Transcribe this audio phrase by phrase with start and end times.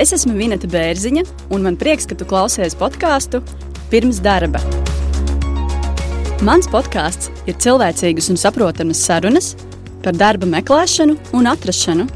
[0.00, 1.22] Es esmu Vineta Bērziņa,
[1.52, 3.42] un man prieks, ka tu klausies podkāstu
[3.92, 4.62] pirms darba.
[6.40, 9.50] Mans podkāsts ir cilvēcīgas un saprotamas sarunas
[10.00, 12.08] par darba meklēšanu un atrašanu.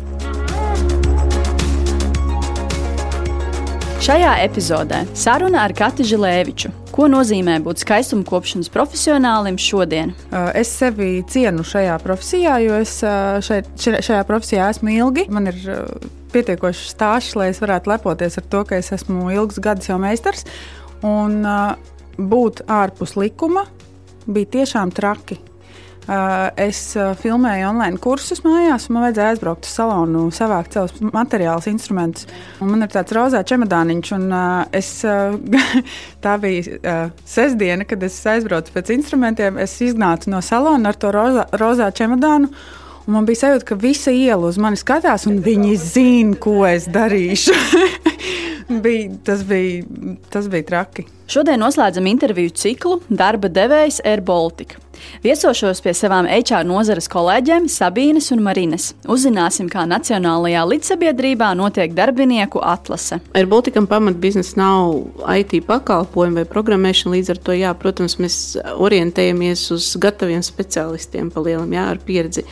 [4.09, 6.73] Šajā epizodē saruna ar Kati Žilēviču.
[6.89, 10.17] Ko nozīmē būt skaistuma kopšanas profesionālim šodien?
[10.57, 12.97] Es sevi cienu šajā profesijā, jo es
[13.45, 15.29] šeit, šajā profesijā esmu ilgi.
[15.29, 15.65] Man ir
[16.35, 20.45] pietiekoši stāsts, lai es varētu lepoties ar to, ka es esmu ilgus gadus jau meistars.
[21.05, 21.43] Un
[22.19, 23.67] būt ārpus likuma
[24.27, 25.41] bija tiešām traki.
[26.05, 30.99] Uh, es uh, filmēju online kursus mājās, un man vajadzēja aizbraukt uz salonu, savākt savus
[31.01, 32.27] materiālus, instrumentus.
[32.61, 34.91] Un man ir tāds rozā čemodāniņš, un uh, es,
[36.25, 39.57] tā bija sestdiena, kad es aizbraucu pēc instrumentiem.
[39.65, 42.53] Es iznācu no salona ar to rozā, rozā čemodānu.
[43.05, 46.87] Un man bija sajūta, ka visa iela uz mani skatās, un viņi zina, ko es
[46.89, 47.57] darīšu.
[48.85, 49.85] bija, tas, bija,
[50.33, 51.05] tas bija traki.
[51.29, 54.81] Šodien noslēdzam interviju ciklu Darba devējs Air Baltica.
[55.25, 58.91] Viesošos pie savām HR nozares kolēģiem Sabīnes un Marines.
[59.11, 63.21] Uzzināsim, kā Nacionālajā līdzsabiedrībā notiek darbinieku atlase.
[63.37, 64.95] Air Balticam pamatbiznesa nav
[65.35, 68.41] IT pakalpojumi vai programmēšana, līdz ar to, jā, protams, mēs
[68.77, 72.47] orientējamies uz gataviem speciālistiem palielam, jā, ar pieredzi.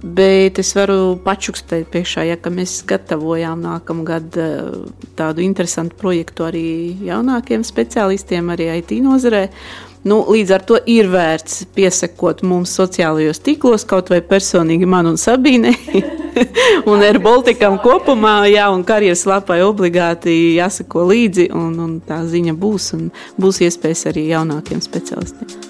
[0.00, 6.96] Bet es varu pačukstēt priekšā, ja mēs gatavojām nākamā gada eh, tādu interesantu projektu arī
[7.04, 9.48] jaunākiem speciālistiem, arī IT nozarē.
[10.00, 15.20] Nu, līdz ar to ir vērts piesakot mums sociālajos tīklos, kaut vai personīgi man un
[15.20, 15.76] Sabīnei,
[16.90, 22.56] un ar Baltikam kopumā, jā, un karjeras lapai obligāti jāsako līdzi, un, un tā ziņa
[22.56, 25.69] būs, un būs iespējas arī jaunākiem specialistiem.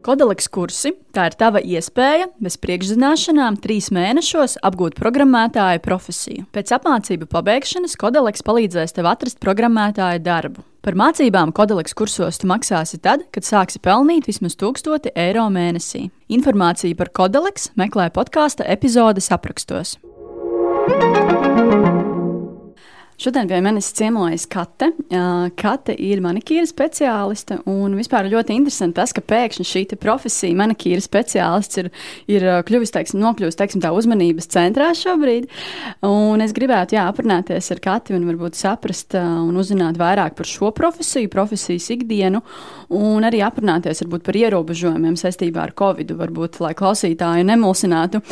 [0.00, 6.46] Kodaleks kursi- tā ir tava iespēja bez priekšzināšanām trīs mēnešos apgūt programmētāja profesiju.
[6.56, 10.64] Pēc apmācību pabeigšanas Kodaleks palīdzēs tev atrast programmētāja darbu.
[10.80, 16.10] Par mācībām Kodaleks kursos tu maksāsi tad, kad sāksi pelnīt vismaz 1000 eiro mēnesī.
[16.30, 19.98] Informāciju par Kodaleks meklē podkāstu epizodes aprakstos.
[23.20, 24.86] Šodien pie manis ciemojas Kate.
[25.60, 27.58] Kate ir manikīra speciāliste.
[27.92, 31.90] Vispār ļoti interesanti tas, ka pēkšņi šī profesija, manikīra speciālists, ir,
[32.32, 35.50] ir kļuvis, teiksim, nokļuvis teiksim, tā uzmanības centrā šobrīd.
[36.08, 40.72] Un es gribētu jā, aprunāties ar Kati un varbūt saprast un uzzināt vairāk par šo
[40.72, 42.40] profesiju, profesijas ikdienu,
[42.88, 46.16] un arī aprunāties varbūt par ierobežojumiem saistībā ar Covid.
[46.24, 48.24] Varbūt, lai klausītāju nemulsinātu,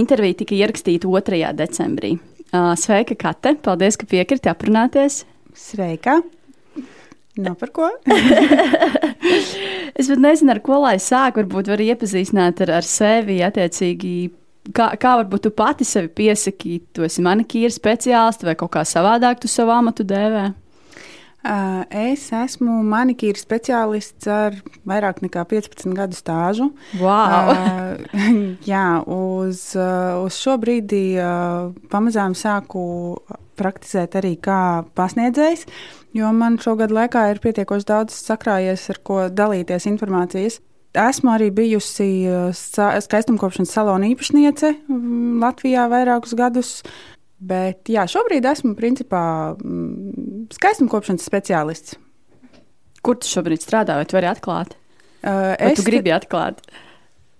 [0.00, 1.44] intervija tika ierakstīta 2.
[1.60, 2.16] decembrī.
[2.50, 3.54] Sveika, Kate!
[3.62, 5.22] Paldies, ka piekriti aprunāties.
[5.54, 6.18] Sveika!
[7.38, 7.86] Nav par ko.
[9.98, 11.38] es pat nezinu, ar ko lai sāk.
[11.38, 14.14] Varbūt var iepazīstināt ar, ar sevi, attiecīgi,
[14.74, 16.80] kā, kā varbūt tu pati sevi piesaki.
[16.90, 20.48] Tu esi manikīra speciālists vai kaut kā savādāk tu savu amatu dēvē.
[21.40, 24.58] Es esmu manikīra speciālists ar
[24.88, 26.66] vairāk nekā 15 gadu stāžu.
[27.00, 27.54] Wow.
[28.70, 31.16] Jā, uz, uz šo brīdi
[31.92, 32.82] pamazām sāku
[33.60, 35.64] praktizēt arī kā pasniedzējs,
[36.16, 40.60] jo man šogad laikā ir pietiekoši daudz sakrājies, ar ko dalīties informācijas.
[41.00, 42.10] Esmu arī bijusi
[42.52, 44.74] skaistumkopšanas salona īpašniece
[45.40, 46.80] Latvijā vairākus gadus.
[47.40, 49.22] Bet jā, šobrīd esmu principā
[50.50, 51.96] mm, skaistumkopšanas speciālists.
[53.02, 53.96] Kur tu šobrīd strādā?
[53.96, 54.76] Vai tu vari atklāt?
[55.22, 56.60] Uh, vai es tu gribi atklāt?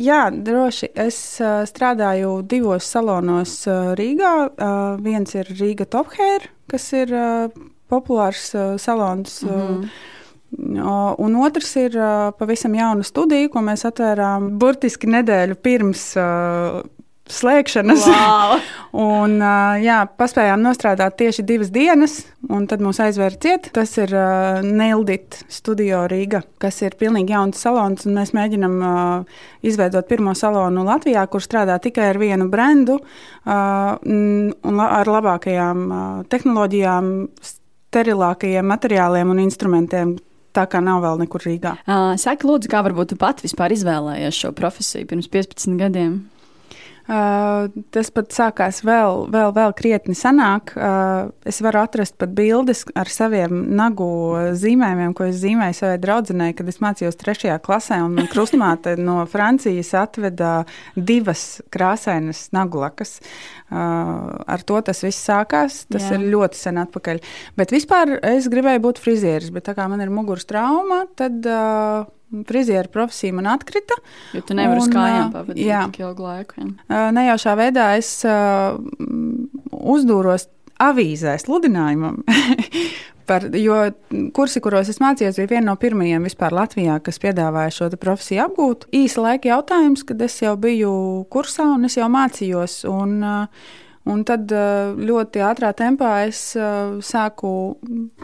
[0.00, 0.88] Jā, droši.
[0.96, 4.34] Es uh, strādāju divos salonos uh, Rīgā.
[4.48, 7.50] Uh, viens ir Rīga Top Hair, kas ir uh,
[7.90, 9.42] populārs uh, salons.
[9.42, 9.90] Uh, mm -hmm.
[11.18, 16.82] Un otrs ir uh, pavisam jauna studija, ko mēs atvērām burtiski nedēļu pirms uh,
[17.34, 18.06] slēgšanas.
[18.10, 18.56] Wow.
[19.06, 19.36] un,
[19.82, 23.70] jā, paspējām nostrādāt tieši divas dienas, un tad mūs aizvēra ciet.
[23.76, 29.44] Tas ir uh, Neildit studio Rīga, kas ir pilnīgi jauns salons, un mēs mēģinam uh,
[29.66, 36.02] izveidot pirmo salonu Latvijā, kur strādā tikai ar vienu brendu uh, un ar labākajām uh,
[36.32, 37.14] tehnoloģijām,
[37.90, 40.18] sterilākajiem materiāliem un instrumentiem.
[40.50, 41.76] Tā kā nav vēl nekur Rīgā.
[41.84, 46.16] Uh, Saka, lūdzu, kā varbūt tu pati vispār izvēlējies šo profesiju pirms 15 gadiem?
[47.10, 50.70] Uh, tas pat sākās vēl, vēl, vēl krietni senāk.
[50.78, 54.06] Uh, es varu atrast pat bildes ar saviem nagu
[54.54, 57.98] zīmējumiem, ko es zīmēju savai draudzenei, kad es mācījos trešajā klasē.
[58.06, 60.52] Man krustmāte no Francijas atveda
[60.94, 63.16] divas krāsainas nagu lakas.
[63.70, 65.82] Uh, ar to tas viss sākās.
[65.90, 66.14] Tas Jā.
[66.14, 67.24] ir ļoti sen atpakaļ.
[67.58, 71.42] Bet vispār es gribēju būt frizieris, bet tā kā man ir muguras trauma, tad.
[71.42, 72.06] Uh,
[72.46, 73.96] Frizieru profesija man atkrita.
[74.36, 75.82] Jo tu nevari uz kājām pavadīt jā.
[75.90, 76.62] tik ilgu laiku.
[76.62, 77.08] Jā.
[77.16, 78.12] Nejaušā veidā es
[79.70, 80.46] uzdūros
[80.80, 82.22] avīzē sludinājumam.
[83.30, 83.76] Par, jo
[84.34, 88.88] kursi, kuros es mācījos, bija viena no pirmajiem vispār Latvijā, kas piedāvāja šo profesiju apgūt.
[88.96, 90.94] Īsa laika jautājums, kad es jau biju
[91.30, 92.80] kursā un es jau mācījos.
[92.90, 93.20] Un,
[94.10, 94.50] un tad
[94.98, 96.42] ļoti ātrā tempā es
[97.06, 97.52] sāku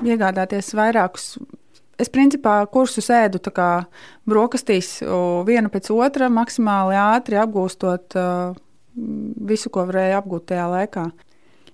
[0.02, 1.36] iegādāties vairākus
[2.00, 3.40] es principā kursu sēdu
[4.26, 5.00] brokastīs,
[5.46, 8.16] viena pēc otra, maksimāli ātri apgūstot
[8.96, 11.06] visu, ko varēju apgūt tajā laikā.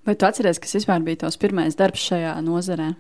[0.03, 2.93] Vai tu atceries, kas vispār bija tavs pirmais darbs šajā nozarē?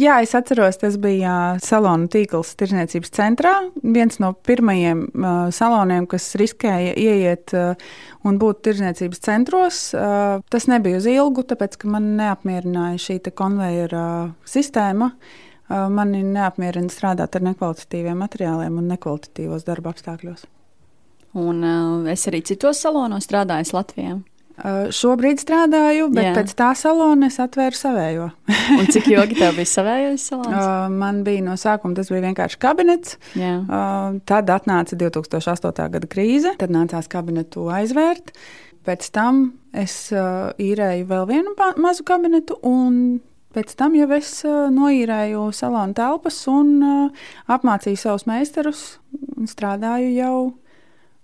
[0.00, 3.52] Jā, es atceros, tas bija salonu tīkls Tirzniecības centrā.
[3.84, 7.90] Viens no pirmajiem uh, saloniem, kas riskēja ieiet uh,
[8.26, 9.82] un būt tirzniecības centros.
[9.92, 14.02] Uh, tas nebija uz ilgu, tāpēc ka man neapmierināja šī konveijera
[14.48, 15.12] sistēma.
[15.12, 20.48] Uh, mani neapmierina strādāt ar nekvalitatīviem materiāliem un nekvalitatīvos darba apstākļos.
[21.38, 24.16] Un uh, es arī citos salonos strādāju Latvijā.
[24.60, 26.32] Uh, šobrīd strādāju, bet Jā.
[26.36, 28.26] pēc tā salona es atvēru savējo.
[28.92, 30.52] cik ilgi tev bija savējais salons?
[30.52, 33.16] Uh, man bija no sākuma tas bija vienkārši kabinets.
[33.38, 35.86] Uh, tad atnāca 2008.
[35.94, 38.34] gada krīze, tad nācās kabinetu aizvērt.
[38.84, 39.46] Pēc tam
[39.76, 43.20] es uh, īrēju vēl vienu mazu kabinetu, un
[43.56, 46.80] pēc tam jau es noīrēju salonu telpas un
[47.50, 48.84] apmācīju savus meistarus
[49.36, 50.34] un strādāju jau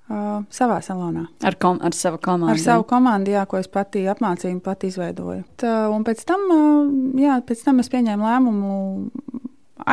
[0.06, 1.25] Uh, savā salonā.
[1.43, 2.52] Ar, kom, ar savu komandu.
[2.52, 5.43] Ar savu komandu, jā, ko es pati apmācīju, pati izveidoju.
[5.58, 8.76] Tā, un pēc tam, uh, jā, pēc tam es pieņēmu lēmumu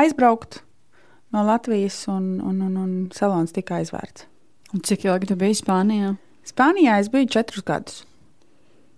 [0.04, 0.60] aizbraukt
[1.34, 4.28] no Latvijas, un, un, un, un salons tika aizvērts.
[4.78, 6.14] Un cik ilgi tu biji Spānijā?
[6.46, 8.04] Spānijā es biju četrus gadus.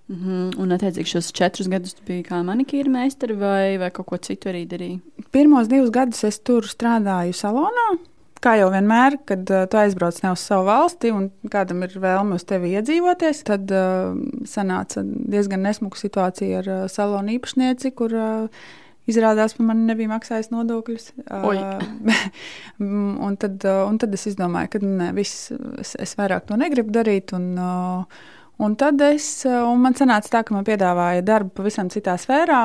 [0.08, 0.58] Mm -hmm.
[0.62, 4.68] Un, attiecīgi, šos četrus gadus biji kā manikīra meistara vai, vai kaut ko citu arī
[4.68, 5.00] darīji?
[5.32, 7.98] Pirmos divus gadus es tur strādāju salonā
[8.46, 12.38] kā jau vienmēr, kad uh, tu aizbrauc ne uz savu valsti un kādam ir vēlme
[12.40, 14.16] uz tevi iedzīvoties, tad uh,
[14.50, 18.68] sanāca diezgan nesmuka situācija ar uh, salonu īpašnieci, kur uh,
[19.10, 21.12] izrādās, ka man nebija maksājis nodokļus.
[21.26, 21.82] Uh,
[23.28, 26.94] un, tad, uh, un tad es izdomāju, ka ne, viss, es, es vairāk to negribu
[26.94, 27.34] darīt.
[27.38, 32.14] Un, uh, Un tad es, un man sanāca tā, ka man piedāvāja darbu pavisam citā
[32.22, 32.62] sfērā,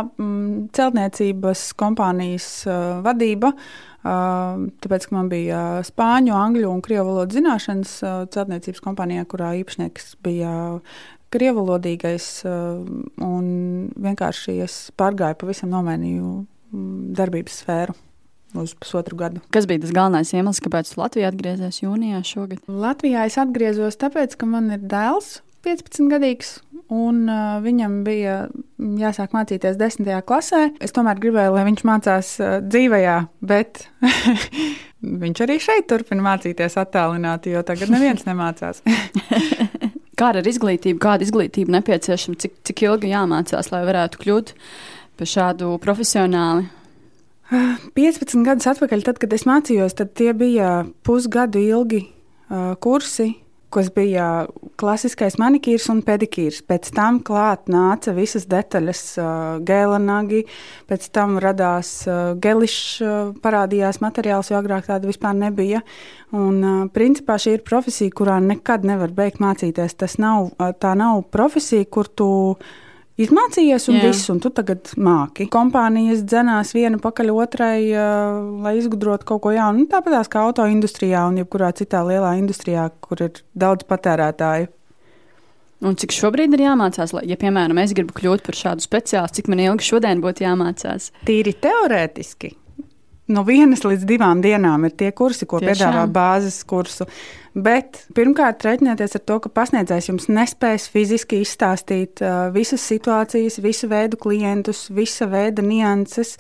[0.76, 2.50] celtniecības kompānijas
[3.02, 3.50] vadība.
[4.04, 7.96] Tāpēc, ka man bija spāņu, angļu un krievu valodas zināšanas
[8.36, 10.52] celtniecības kompānijā, kurā īpašnieks bija
[11.34, 13.50] krievalodīgais, un
[14.06, 16.32] vienkārši es pārgāju pavisam nomainīju
[17.18, 17.98] darbības sfēru
[18.58, 19.42] uz pusotru gadu.
[19.54, 22.62] Kas bija tas galvenais iemesls, kāpēc Latvijā atgriezies jūnijā šogad?
[22.66, 26.54] Latvijā es atgriezos tāpēc, ka man ir dēls, 15 gadīgs,
[26.88, 28.36] un uh, viņam bija
[28.78, 30.08] jāsāk mācīties 10.
[30.26, 30.62] klasē.
[30.80, 33.82] Es tomēr gribēju, lai viņš mācās uh, dzīvajā, bet
[35.24, 38.80] viņš arī šeit turpina mācīties attālināti, jo tagad neviens nemācās.
[40.20, 44.54] Kāda ir izglītība, kāda izglītība nepieciešama, cik, cik ilgi jāmācās, lai varētu kļūt
[45.20, 46.66] par šādu profesionāli?
[47.96, 53.30] 15 gadus atpakaļ, tad, kad es mācījos, tad tie bija pusgadu ilgi uh, kursi
[53.70, 54.26] kas bija
[54.80, 56.60] klasiskais manikīrs un pedikīrs.
[56.66, 59.02] Pēc tam klāt nāca visas detaļas,
[59.66, 60.42] gēlanagi,
[60.90, 61.92] pēc tam radās
[62.42, 63.00] gelišs,
[63.44, 65.84] parādījās materiāls, jo agrāk tāda vispār nebija.
[66.36, 69.96] Un, principā šī ir profesija, kurā nekad nevar beigt mācīties.
[70.02, 72.30] Tas nav, tā nav profesija, kur tu
[73.24, 74.08] izmācījies un Jā.
[74.08, 75.46] viss, un tu tagad māki.
[75.52, 79.84] Kompānijas dzenās viena pakaļ otrai, uh, lai izgudrotu kaut ko jaunu.
[79.84, 84.70] Nu, Tāpat kā auto industrijā un jebkurā citā lielā industrijā, kur ir daudz patērētāju.
[85.80, 89.48] Un cik šobrīd ir jāmācās, lai, ja, piemēram, es gribu kļūt par šādu speciālistu, cik
[89.48, 91.08] man ilgi šodien būtu jāmācās?
[91.24, 92.52] Tīri teorētiski.
[93.30, 95.70] No vienas līdz divām dienām ir tie kursi, ko Tiešām.
[95.70, 97.06] piedāvā bāzes kursu.
[97.54, 103.90] Bet pirmkārt, reiķinieties ar to, ka pasniedzējs jums nespēs fiziski izstāstīt uh, visas situācijas, visu
[103.90, 106.36] veidu klientus, visa veida nianses.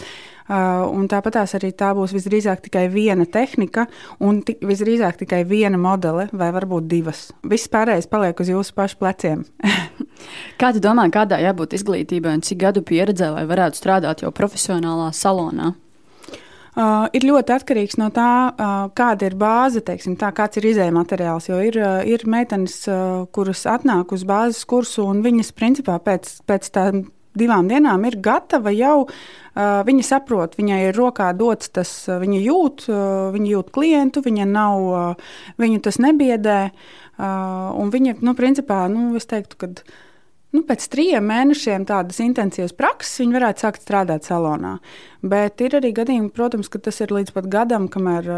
[0.50, 3.86] Uh, tāpat arī tā būs visdrīzāk tikai viena tehnika
[4.18, 7.28] un visdrīzāk tikai viena modele, vai varbūt divas.
[7.46, 9.44] Viss pārējais paliek uz jūsu pašu pleciem.
[10.60, 15.12] Kā tu domā, kādai jābūt izglītībai un cik gadu pieredzē, lai varētu strādāt jau profesionālā
[15.14, 15.74] salonā?
[16.70, 21.02] Uh, ir ļoti atkarīgs no tā, uh, kāda ir bāze, teiksim, tā, kāds ir izējuma
[21.02, 21.48] materiāls.
[21.50, 26.36] Jo ir, uh, ir meitenes, uh, kuras atnāk uz bāzes kursu, un viņas principā pēc,
[26.46, 29.08] pēc tām divām dienām ir gatava jau.
[29.50, 34.22] Uh, viņa saprot, viņai ir rokā dots tas, uh, viņa jūt, uh, viņa jūt klientu,
[34.22, 36.60] viņa nav, uh, viņu tas nebiedē.
[37.18, 39.72] Uh, un viņa, nu, principā, nu, es teiktu, ka
[40.54, 44.78] nu, pēc trim mēnešiem tādas intensīvas prakses viņi varētu sākt strādāt salonā.
[45.20, 48.28] Bet ir arī gadījumi, protams, ka tas ir līdz pat gadam, kamēr,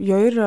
[0.00, 0.38] jo ir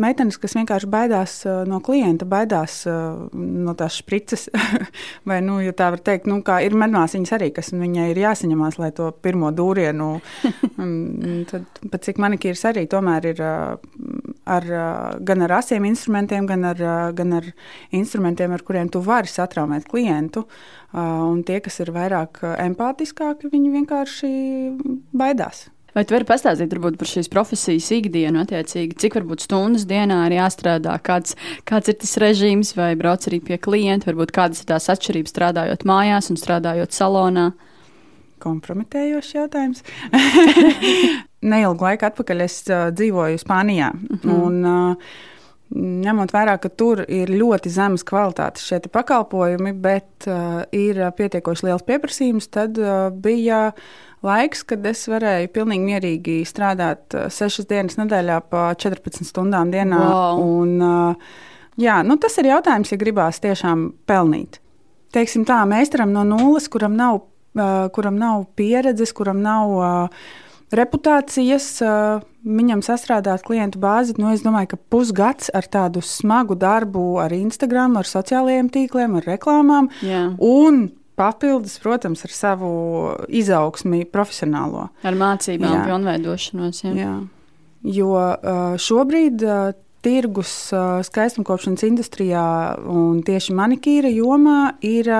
[0.00, 1.34] meitenes, kas vienkārši baidās
[1.68, 4.46] no klienta, baidās no tās sprites.
[5.28, 8.92] Vai, nu, ja tā var teikt, nu, ir medmāsiņas arī, kas viņai ir jāsaņemās, lai
[8.96, 10.12] to pirmo dūrienu,
[11.50, 14.70] tad, pat cik manikīrs arī tomēr ir ar,
[15.26, 16.84] gan ar asiem instrumentiem, gan ar,
[17.18, 17.50] gan ar
[17.90, 20.46] instrumentiem, ar kuriem tu vari satraumēt klientu.
[20.92, 24.32] Un tie, kas ir vairāk empātiskāki, viņi vienkārši
[25.16, 25.70] baidās.
[25.92, 30.38] Vai tu vari pastāstīt varbūt, par šīs profesijas ikdienu, attiecīgi, cik varbūt stundas dienā ir
[30.38, 31.36] jāstrādā, kāds,
[31.68, 35.84] kāds ir tas režīms, vai brauc arī pie klienta, varbūt kādas ir tās atšķirības strādājot
[35.88, 37.50] mājās un strādājot salonā?
[38.42, 39.84] Kompromitējošs jautājums.
[41.52, 43.92] Neilgu laiku atpakaļ es uh, dzīvoju Spānijā.
[43.92, 44.40] Mm -hmm.
[44.46, 45.20] un, uh,
[45.72, 51.86] ņemot vērā, ka tur ir ļoti zemes kvalitātes šie pakalpojumi, bet uh, ir pietiekoši liels
[51.86, 53.70] pieprasījums, tad uh, bija
[54.24, 60.02] laiks, kad es varēju pilnīgi mierīgi strādāt uh, 6 dienas nedēļā, pa 14 stundām dienā.
[60.02, 60.44] Wow.
[60.60, 61.42] Un, uh,
[61.80, 64.60] jā, nu, tas ir jautājums, ja gribās tiešām pelnīt.
[65.12, 67.24] Teiksim tā, meistaram no nulles, kuram nav,
[67.56, 69.76] uh, kuram nav pieredzes, kuram nav.
[69.80, 70.40] Uh,
[70.76, 71.66] reputācijas,
[72.42, 74.16] viņam sastrādāt klientu bāzi.
[74.18, 79.28] Nu, es domāju, ka pusgads ar tādu smagu darbu ar Instagram, ar sociālajiem tīkliem, ar
[79.34, 79.90] reklāmām.
[80.02, 80.24] Jā.
[80.40, 80.88] Un
[81.18, 82.72] papildus, protams, ar savu
[83.28, 84.88] izaugsmi profesionālo.
[85.04, 85.86] Ar mācībām, jā.
[85.90, 86.82] pilnveidošanos.
[86.88, 86.96] Jā.
[86.96, 87.14] Jā.
[87.82, 88.12] Jo
[88.78, 89.42] šobrīd
[90.02, 90.52] tirgus
[91.06, 92.44] skaistumkopšanas industrijā
[92.90, 95.10] un tieši manikīra jomā ir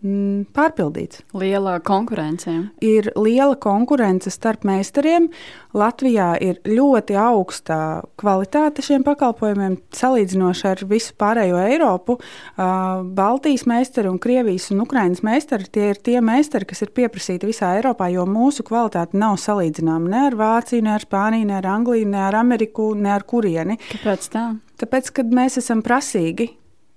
[0.00, 1.20] pārpildīts.
[1.36, 2.52] Liela konkurence.
[2.84, 5.28] Ir liela konkurence starp meistariem.
[5.76, 7.76] Latvijā ir ļoti augsta
[8.18, 12.16] kvalitāte šiem pakalpojumiem, salīdzinoši ar visu pārējo Eiropu.
[12.56, 17.74] Baltijas meistari un Krievijas un Ukrainas meistari tie ir tie meistari, kas ir pieprasīti visā
[17.78, 22.08] Eiropā, jo mūsu kvalitāte nav salīdzināma ne ar Vāciju, ne ar Spāniju, ne ar Angliju,
[22.08, 23.78] ne ar Ameriku, ne ar kurieni.
[23.92, 24.48] Kāpēc tā?
[24.80, 26.48] Tāpēc, kad mēs esam prasīgi,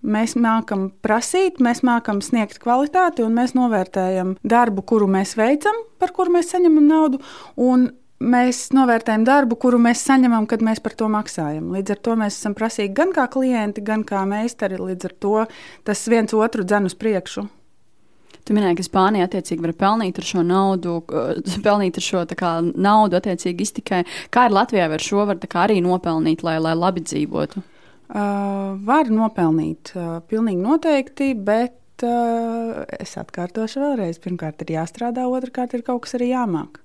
[0.03, 6.11] Mēs mākam prasīt, mēs mākam sniegt kvalitāti, un mēs novērtējam darbu, kuru mēs veicam, par
[6.15, 7.21] kuru mēs saņemam naudu.
[8.23, 11.71] Mēs novērtējam darbu, kuru mēs saņemam, kad mēs par to maksājam.
[11.75, 14.79] Līdz ar to mēs esam prasīgi gan kā klienti, gan kā meistari.
[14.79, 15.33] Līdz ar to
[15.87, 17.47] tas viens otru dzen uz priekšu.
[18.43, 20.97] Tu minēji, ka Spānija attiecīgi var pelnīt ar šo naudu,
[21.63, 24.01] pelnīt ar šo kā, naudu attiecīgi iztikai.
[24.31, 27.63] Kā ir Latvijā, var šo var arī nopelnīt, lai, lai labi dzīvotu?
[28.13, 34.19] Uh, var nopelnīt, uh, pilnīgi noteikti, bet uh, es atkārtošu vēlreiz.
[34.21, 36.77] Pirmkārt, ir jāstrādā, otrkārt, ir kaut kas arī jāmāk.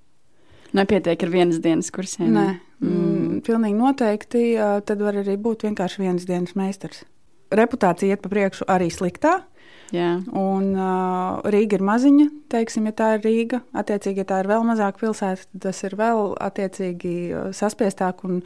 [0.79, 2.33] Nepietiek ar vienas dienas kursiem.
[2.33, 2.47] Nē,
[2.81, 2.89] mm.
[2.89, 4.43] Mm, pilnīgi noteikti.
[4.57, 7.05] Uh, tad var arī būt vienkārši vienas dienas meistars.
[7.53, 9.43] Reputācija iet pa priekšu arī sliktā.
[9.93, 10.19] Jā.
[10.33, 13.63] Un uh, Rīga ir maziņa, teiksim, ja tā ir Rīga.
[13.77, 17.15] Attiecīgi, ja tā ir vēl mazāka pilsēta, tad tas ir vēl attiecīgi
[17.57, 18.43] saspiestāk un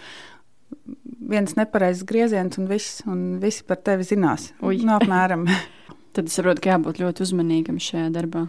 [1.30, 4.50] viens nepareizs grieziens, un viss, un visi par tevi zinās.
[4.60, 5.46] No, nu, apmēram.
[6.16, 8.46] Tad es saprotu, ka jābūt ļoti uzmanīgam šajā darbā.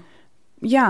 [0.63, 0.87] Jā,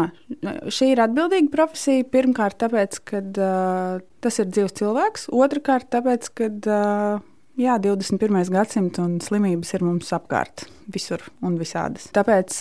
[0.70, 2.06] šī ir atbildīga profesija.
[2.14, 5.30] Pirmkārt, tāpēc, ka uh, tas ir dzīves cilvēks.
[5.34, 8.48] Otrakārt, tāpēc, ka uh, Jā, 21.
[8.50, 12.08] gadsimts un slimības ir mums apkārt, visur un visādas.
[12.16, 12.56] Tāpēc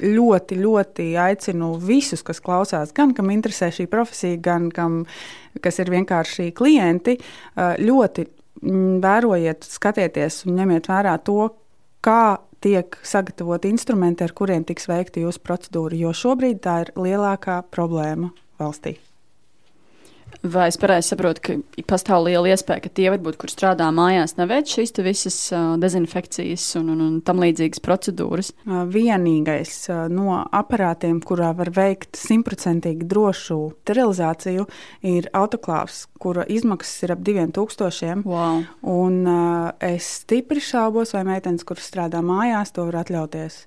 [0.00, 5.02] ļoti, ļoti aicinu visus, kas klausās, gan kam interesē šī profesija, gan kam,
[5.60, 7.18] kas ir vienkārši klienti,
[7.84, 11.50] ļoti mm, vērojiet, skatieties un ņemiet vērā to,
[12.04, 17.62] kā tiek sagatavoti instrumenti, ar kuriem tiks veikta jūsu procedūra, jo šobrīd tā ir lielākā
[17.74, 18.30] problēma
[18.60, 18.98] valstī.
[20.42, 24.72] Vai es pareizi saprotu, ka pastāv liela iespēja, ka tie, varbūt, kur strādā mājās, neveic
[24.72, 28.50] šīs visas uh, dezinfekcijas un, un, un tam līdzīgas procedūras?
[28.66, 34.66] Vienīgais uh, no aparātiem, kurā var veikt simtprocentīgi drošu sterilizāciju,
[35.06, 38.24] ir autoklāvs, kura izmaksas ir ap 2000.
[38.26, 38.64] Wow.
[38.82, 43.62] Un, uh, es stipri šaubos, vai meitenes, kuras strādā mājās, to var atļauties.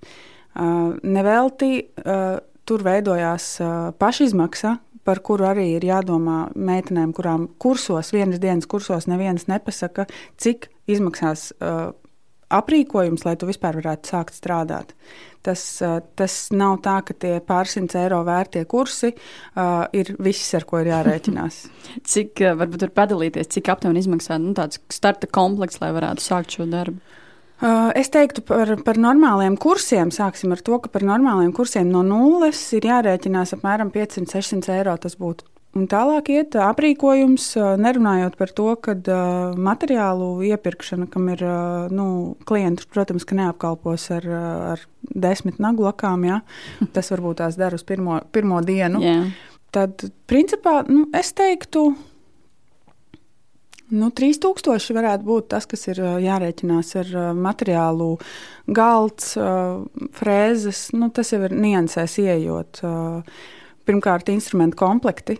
[0.56, 8.12] Uh, nevelti uh, tur veidojās uh, pašizmaksa, par kuru arī ir jādomā meitenēm, kurām kursos,
[8.16, 10.08] vienas dienas kursos, neviens nepasaka,
[10.42, 11.94] cik izmaksās uh,
[12.54, 14.94] aprīkojums, lai tu vispār varētu sākt strādāt.
[15.46, 20.66] Tas, uh, tas nav tā, ka tie pārsimts eiro vērtie kursi uh, ir viss, ar
[20.70, 21.60] ko ir jārēķinās.
[22.14, 26.58] cik, uh, varbūt var padalīties, cik aptuveni izmaksā nu, tāds starta komplekss, lai varētu sākt
[26.58, 27.02] šo darbu?
[27.56, 30.12] Uh, es teiktu par, par normāliem kursiem.
[30.12, 34.98] Sāksim ar to, ka par normāliem kursiem no nulles ir jārēķinās apmēram 500-600 eiro.
[35.00, 37.50] Tas būtu Un tālāk iet aprīkojums,
[37.84, 42.06] nerunājot par to, ka uh, materiālu iepirkšana, kam ir uh, nu,
[42.48, 44.28] klients, protams, ka neapkalpos ar,
[44.72, 46.40] ar desmit nagu lakām, ja?
[46.96, 49.04] tas varbūt tās dara uz pirmo, pirmo dienu.
[49.04, 49.18] Jā.
[49.76, 51.90] Tad, principā, nu, es teiktu,
[53.96, 58.16] Nu, 3000 varētu būt tas, kas ir jārēķinās ar materiālu,
[58.68, 59.34] galds,
[60.20, 60.88] frēzes.
[60.98, 62.84] Nu, tas jau ir niansēs ieejot.
[63.86, 65.40] Pirmkārt, instrumentu komplekti.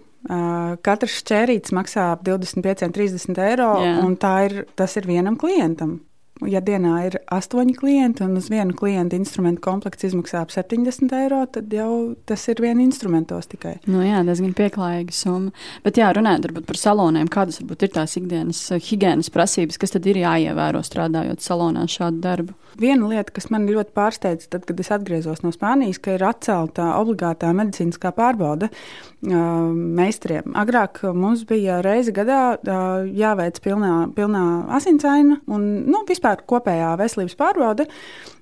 [0.86, 3.96] Katrs šķērītis maksā ap 25, 30 eiro, Jā.
[4.02, 6.00] un ir, tas ir vienam klientam
[6.44, 11.40] ja dienā ir astoņi klienti un uz vienu klientu instrumentu komplekts izmaksā ap 70 eiro,
[11.48, 13.78] tad jau tas ir viena instrumentos tikai.
[13.88, 15.54] Nu, jā, diezgan pieklājīga summa.
[15.86, 20.12] Bet, jā, runājot par saloniem, kādas varbūt ir tās ikdienas eh, higiēnas prasības, kas tad
[20.12, 22.60] ir jāievēro strādājot salonā šādu darbu?
[22.76, 26.90] Viena lieta, kas man ļoti pārsteidza, tad, kad es atgriezos no Spānijas, ka ir atcelta
[27.00, 29.38] obligātā medicīniskā pārbaude uh,
[29.72, 30.52] meistariem.
[30.60, 34.44] Agrāk mums bija reize gadā uh, jāveic pilnā, pilnā
[34.76, 37.86] asinsaina un nu, vispār vispār kopējā veselības pārbaude,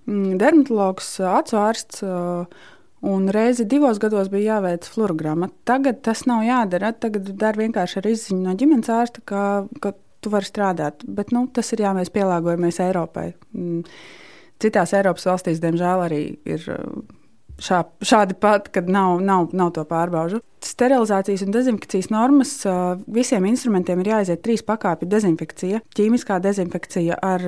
[0.08, 2.04] mm, dermatologs, acu ārsts.
[3.04, 5.50] Un reizi divos gados bija jāveic fluorogramma.
[5.66, 6.94] Tagad tas nav jādara.
[6.96, 11.04] Tagad dara vienkārši ar izziņu no ģimenes ārsta, ka, ka tu vari strādāt.
[11.04, 13.34] Bet nu, tas ir jā, mēs pielāgojamies Eiropai.
[13.52, 13.84] Mm,
[14.64, 16.64] citās Eiropas valstīs, diemžēl, arī ir
[17.62, 20.42] šā, šādi pat, kad nav, nav, nav to pārbaužu.
[20.64, 22.52] Sterilizācijas un dezinfekcijas normas
[23.12, 25.82] visiem instrumentiem ir jāiziet trīs pakāpju dezinfekcija.
[25.98, 27.44] Ķīmiskā dezinfekcija ar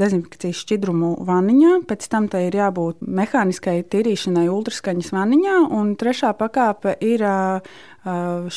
[0.00, 6.96] dezinfekcijas šķidrumu vaniņā, pēc tam tai ir jābūt mehāniskai tīrīšanai ultraskaņas vaniņā, un trešā pakāpe
[7.06, 7.22] ir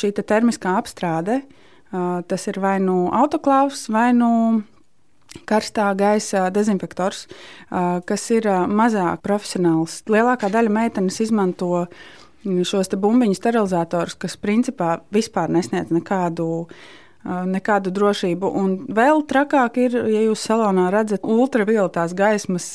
[0.01, 1.43] šī te termiskā apstrāde.
[1.91, 4.31] Tas ir vai nu autoklāvs, vai nu
[5.48, 7.26] karstā gaisa dezinfektors,
[8.08, 10.02] kas ir mazāk profesionāls.
[10.12, 11.86] Lielākā daļa meitenes izmanto
[12.42, 16.68] šos bumbiņu sterilizātorus, kas principā vispār nesniedz nekādu.
[17.22, 18.50] Nekādu drošību.
[18.58, 22.66] Un vēl trakāk ir, ja jūs salonā redzat ultravioletās gaismas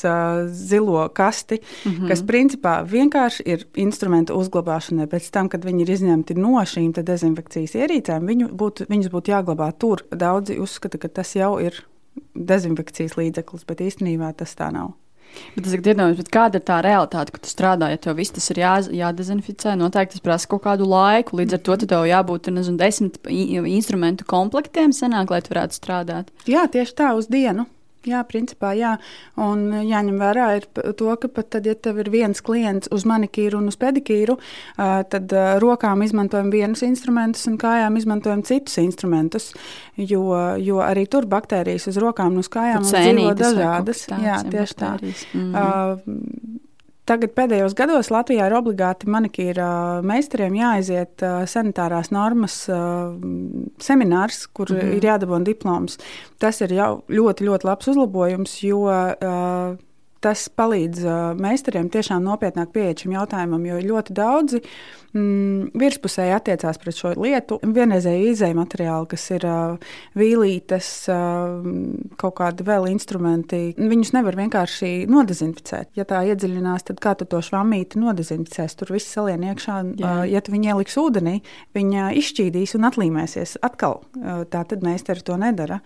[0.55, 2.07] zilo kasti, mm -hmm.
[2.07, 5.09] kas principā vienkārši ir instrumentu uzglabāšanai.
[5.11, 9.71] Pēc tam, kad viņi ir izņemti no šīm dezinfekcijas ierīcēm, viņu būtu, viņus būtu jāglabā
[9.77, 10.05] tur.
[10.15, 11.83] Daudzi uzskata, ka tas jau ir
[12.33, 14.95] dezinfekcijas līdzeklis, bet īstenībā tas tā nav.
[15.55, 18.61] Bet es domāju, kāda ir tā realitāte, ka tu strādā, ja tev viss tas ir
[18.61, 19.75] jā, jādezinficē?
[19.77, 21.37] Noteikti tas prasa kaut kādu laiku.
[21.37, 26.31] Līdz ar to tev jābūt nezinu, desmit instrumentu komplektiem, senāk, lai tu varētu strādāt.
[26.49, 27.67] Jā, tieši tā uz dienu.
[28.07, 28.95] Jā, principā jā.
[29.41, 30.47] Un jāņem vērā
[30.97, 34.37] to, ka pat tad, ja tev ir viens klients uz manikīru un uz pedikīru,
[34.77, 39.51] tad rokām izmantojam vienus instrumentus un kājām izmantojam citus instrumentus.
[39.97, 40.23] Jo,
[40.61, 44.07] jo arī tur baktērijas uz rokām un uz kājām dzīvo dažādas.
[44.11, 44.95] Jā, tieši tā.
[45.33, 46.66] Mm -hmm.
[47.07, 49.67] Tagad pēdējos gados Latvijā ir obligāti manikīra
[50.03, 52.57] meistariem jāaiziet sanitārās normas
[53.79, 54.97] seminārs, kur mm -hmm.
[54.97, 55.97] ir jādabūna diploms.
[56.37, 58.83] Tas ir jau ļoti, ļoti labs uzlabojums, jo
[60.19, 61.05] tas palīdz
[61.39, 64.61] meistariem tiešām nopietnāk pieiet šim jautājumam, jo ļoti daudzi
[65.13, 67.59] mm, virspusēji attiecās pret šo lietu.
[67.63, 71.65] Vienreizēji izēja materiāli, kas ir uh, vīlītes, uh,
[72.19, 75.91] kaut kādi vēl instrumenti, viņus nevar vienkārši nodezinficēt.
[75.97, 78.77] Ja tā iedziļinās, tad kā tu to švamīti nodezinficēs?
[78.79, 79.79] Tur viss salien iekšā.
[79.97, 80.13] Jā.
[80.13, 81.39] Uh, ja tu viņu ieliks ūdenī,
[81.77, 84.01] viņa izšķīdīs un atlīmēsies atkal.
[84.17, 85.81] Uh, tā tad meistari to nedara.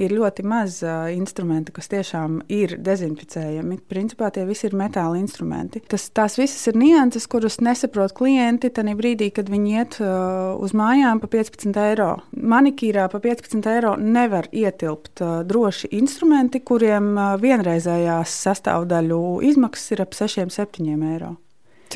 [0.00, 3.80] Ir ļoti maz uh, instrumentu, kas tiešām ir dezinficējami.
[3.90, 5.82] Principā tie visi ir metāla instrumenti.
[5.88, 10.74] Tas, tās visas ir nianses, kurus nesaprot klienti tajā brīdī, kad viņi iet uh, uz
[10.76, 12.10] mājām par 15 eiro.
[12.36, 20.06] Manikīrā par 15 eiro nevar ietilpt uh, droši instrumenti, kuriem uh, vienreizējās sastāvdaļu izmaksas ir
[20.06, 21.36] ap 6-7 eiro.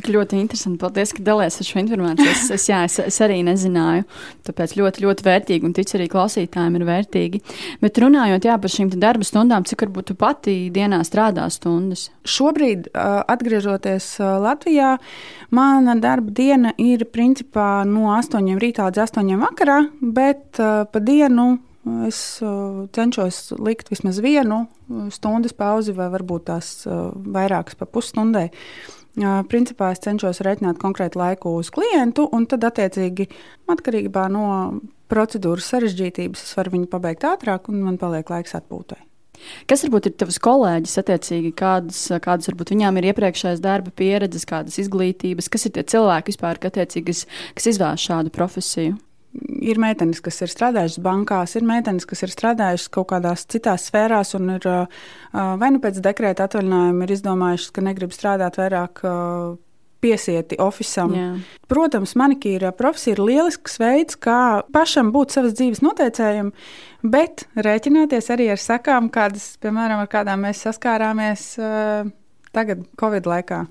[0.01, 0.79] Tik ļoti interesanti.
[0.81, 2.31] Paldies, ka dalījies ar šo informāciju.
[2.33, 4.07] Es, es, jā, es, es arī nezināju.
[4.49, 7.41] Tāpēc ļoti, ļoti vērtīgi un ticu arī klausītājiem ir vērtīgi.
[7.83, 12.07] Bet runājot jā, par šīm darba stundām, cik varbūt tu pati dienā strādā stundas?
[12.25, 14.95] Šobrīd, atgriežoties Latvijā,
[15.53, 21.59] mana darba diena ir principā no 8 rītā līdz 8 vakarā, bet pa dienu
[22.05, 22.19] Es
[22.93, 24.67] cenšos likt vismaz vienu
[25.15, 28.51] stundas pauzi, vai varbūt tās vairākas pa pusstundai.
[29.51, 33.27] Principā es cenšos reiķināt konkrētu laiku uz klientu, un tad, attiecīgi,
[33.70, 34.46] atkarībā no
[35.11, 39.01] procedūras sarežģītības, es varu viņu pabeigt ātrāk, un man paliek laiks atpūtai.
[39.66, 44.77] Kas varbūt ir tavs kolēģis, attiecīgi, kādas, kādas varbūt viņām ir iepriekšējās darba pieredzes, kādas
[44.83, 47.25] izglītības, kas ir tie cilvēki vispār, kas,
[47.57, 48.99] kas izvēlas šādu profesiju?
[49.33, 54.35] Ir meitenes, kas ir strādājušas bankās, ir meitenes, kas ir strādājušas kaut kādās citās sfērās,
[54.38, 54.69] un ir
[55.33, 59.05] vai nu pēc dekrēta atvaļinājuma ir izdomājušas, ka negrib strādāt vairāk
[60.01, 61.43] piesieti oficiālam.
[61.69, 66.55] Protams, manikīra profesija ir lielisks veids, kā pašam būt savas dzīves noteicējam,
[67.05, 71.53] bet rēķināties arī ar sekām, kādas, piemēram, ar kādām mēs saskārāmies
[72.57, 73.66] tagad, Covid laikā.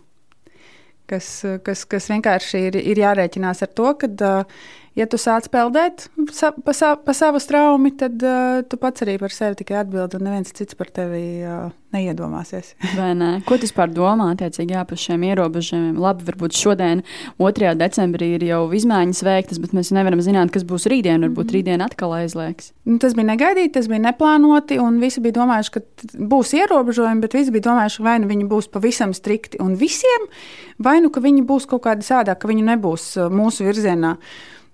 [1.10, 1.26] Kas,
[1.66, 4.60] kas, kas vienkārši ir, ir jārēķinās ar to, ka uh,
[4.98, 9.18] ja tu sāc peldēt sa, pa, sa, pa savu straumi, tad uh, tu pats arī
[9.22, 12.76] par sevi tikai atbildi, un neviens cits par tevi uh, neiedomāsies.
[13.20, 13.40] Ne?
[13.48, 15.98] Ko tu vispār domā attiecīgi jā, par šiem ierobežojumiem?
[16.00, 17.02] Labi, varbūt šodien,
[17.42, 17.72] 2.
[17.80, 21.24] decembrī, ir jau izmaiņas veiktas, bet mēs nevaram zināt, kas būs rītdien.
[21.26, 21.56] Varbūt mm.
[21.56, 22.72] rītdien atkal aizliegs.
[22.88, 27.40] Nu, tas bija negaidīti, tas bija neplānoti, un visi bija domājuši, ka būs ierobežojumi, bet
[27.40, 30.30] visi bija domājuši, vai nu viņi būs pavisam strikti un visiem,
[30.78, 34.18] vai nu ka viņi būs kaut kādi sādāki, ka viņi nebūs mūsu virzienā.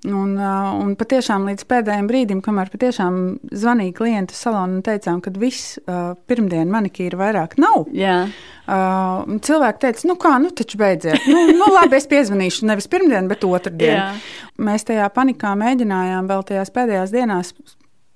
[0.05, 3.15] Un, un patiešām līdz pēdējiem brīdim, kamēr patiešām
[3.55, 7.87] zvanīja klientu salonā un teicām, ka viss uh, pirmdiena manikīra vairāk nav.
[7.95, 8.17] Jā.
[8.65, 11.25] Uh, cilvēki teica, nu kā, nu taču beidziet.
[11.29, 14.21] Nu, nu labi, es piezvanīšu nevis pirmdien, bet otrdien.
[14.61, 17.53] Mēs tajā panikā mēģinājām vēl tajās pēdējās dienās.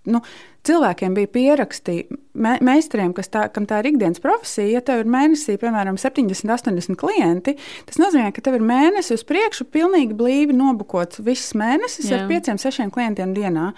[0.10, 0.21] Nu,
[0.69, 1.97] cilvēkiem bija pieraksti,
[2.39, 4.69] me, meistariem, tā, kam tā ir ikdienas profesija.
[4.77, 7.55] Ja tev ir mēnesī, piemēram, 70, 80 klienti,
[7.89, 12.23] tas nozīmē, ka tev ir mēnesis uz priekšu, pilnīgi blīvi nobukots viss mēnesis Jā.
[12.23, 13.71] ar 5, 6 klientiem dienā.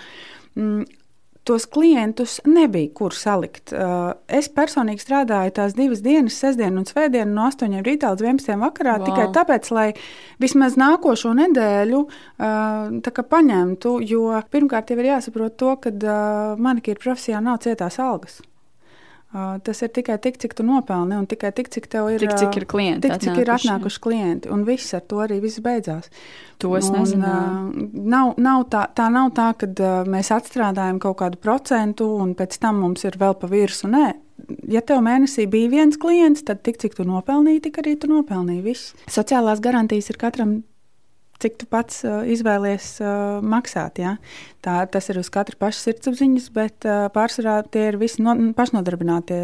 [1.43, 3.71] Tos klientus nebija kur salikt.
[3.73, 8.62] Uh, es personīgi strādāju tās divas dienas, sestdienu un svētdienu, no 8 rītā līdz 11
[8.62, 9.08] vakarā, wow.
[9.08, 9.88] tikai tāpēc, lai
[10.43, 13.97] vismaz nākošo nedēļu uh, paņemtu.
[14.06, 18.41] Jo pirmkārt, jau ir jāsaprot to, ka uh, manikīra profesijā nav cietās algas.
[19.31, 22.57] Tas ir tikai tik, cik tu nopelni, un tikai tik, cik tev ir, tik, cik
[22.59, 23.07] ir klienti.
[23.07, 26.09] Tik, cik ir atnākuši klienti, un viss ar to arī viss beidzās.
[26.59, 27.29] To es nezinu.
[28.11, 32.83] Nav, nav tā, tā nav tā, ka mēs atstrādājam kaut kādu procentu, un pēc tam
[32.83, 33.93] mums ir vēl pa virsmu.
[33.95, 34.09] Nē,
[34.75, 38.65] ja tev mēnesī bija viens klients, tad tik, cik tu nopelnīji, tik arī tu nopelnīji.
[38.67, 38.91] Viss.
[39.07, 40.59] Sociālās garantijas ir katram
[41.41, 44.01] cik tu pats uh, izvēlies uh, maksāt.
[44.01, 44.15] Ja?
[44.62, 49.38] Tā, tas ir uz katra paša sirdsapziņas, bet uh, pārsvarā tie ir visi no, pašnodarbinātie.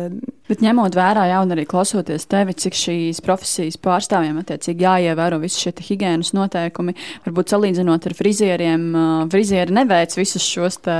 [0.45, 5.71] Bet ņemot vērā, jau arī klausoties tevi, cik šīs profesijas pārstāvjiem attiecīgi jāievēro visi šie
[5.87, 10.97] higiēnas noteikumi, varbūt salīdzinot ar frizieriem, uh, frizieri neveic visus šos, te,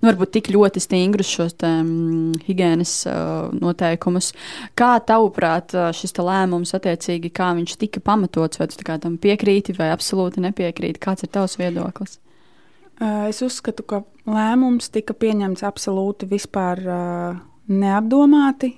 [0.00, 4.32] nu, varbūt tik ļoti stingrus šos te, um, higiēnas uh, noteikumus.
[4.74, 10.42] Kā tavuprāt šis lēmums attiecīgi, kā viņš tika pamatots, vai tu tam piekrīti vai absolūti
[10.42, 11.02] nepiekrīti?
[11.06, 12.18] Kāds ir tavs viedoklis?
[13.00, 16.82] Es uzskatu, ka lēmums tika pieņemts absolūti vispār
[17.70, 18.74] neapdomāti.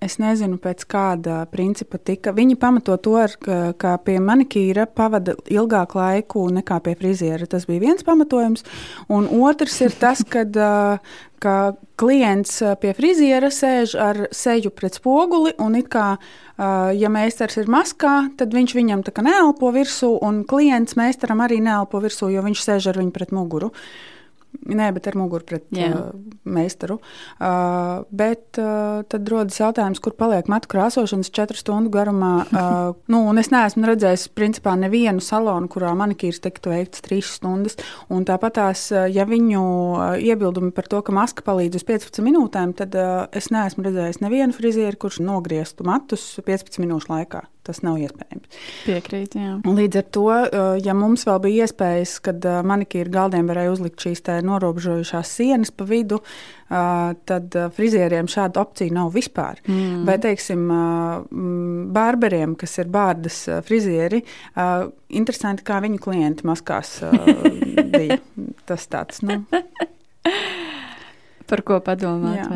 [0.00, 2.32] Es nezinu, pēc kāda principa tika.
[2.32, 7.48] Viņi pamato to, ar, ka, ka pie manikīra pavada ilgāku laiku nekā pie friziera.
[7.50, 8.64] Tas bija viens pamatojums.
[9.12, 10.56] Un otrs ir tas, kad,
[11.40, 11.56] ka
[12.00, 16.14] klients pie friziera sēž ar seju pret spoguli un it kā
[16.96, 21.60] ja meistars ir maskā, tad viņš viņam tā kā neelpo virsū, un klients meistaram arī
[21.64, 23.72] neelpo virsū, jo viņš sēž ar viņu pret muguru.
[24.70, 25.88] Nē, bet ar muguru pret Jā.
[25.94, 26.98] uh, meistaru.
[27.38, 32.32] Uh, bet uh, tad rodas jautājums, kur paliek matu krāsošanas četru stundu garumā.
[32.60, 37.78] Uh, nu, es neesmu redzējis principā nevienu salonu, kurā manikīrs tiktu veikts trīs stundas.
[38.12, 39.62] Un tāpat tās, ja viņu
[40.20, 44.56] iebildumi par to, ka maska palīdz uz 15 minūtēm, tad uh, es neesmu redzējis nevienu
[44.56, 47.46] frizieri, kurš nogrieztu matus 15 minūšu laikā.
[47.66, 48.60] Tas nav iespējams.
[48.86, 49.58] Piekrīt, jā.
[49.68, 50.26] Līdz ar to,
[50.80, 56.22] ja mums vēl bija iespējas, kad manikīra galdiem varēja uzlikt šīs norobežojušās sienas pa vidu,
[56.68, 59.60] tad frizieriem šāda opcija nav vispār.
[59.68, 60.06] Mm.
[60.08, 60.64] Vai, teiksim,
[61.92, 64.22] bārberiem, kas ir bārdas frizieri,
[65.20, 66.96] interesanti, kā viņu klienti maskās
[67.92, 68.20] bija.
[68.70, 69.42] Tas tāds, nu.
[71.50, 72.46] par ko padomāt.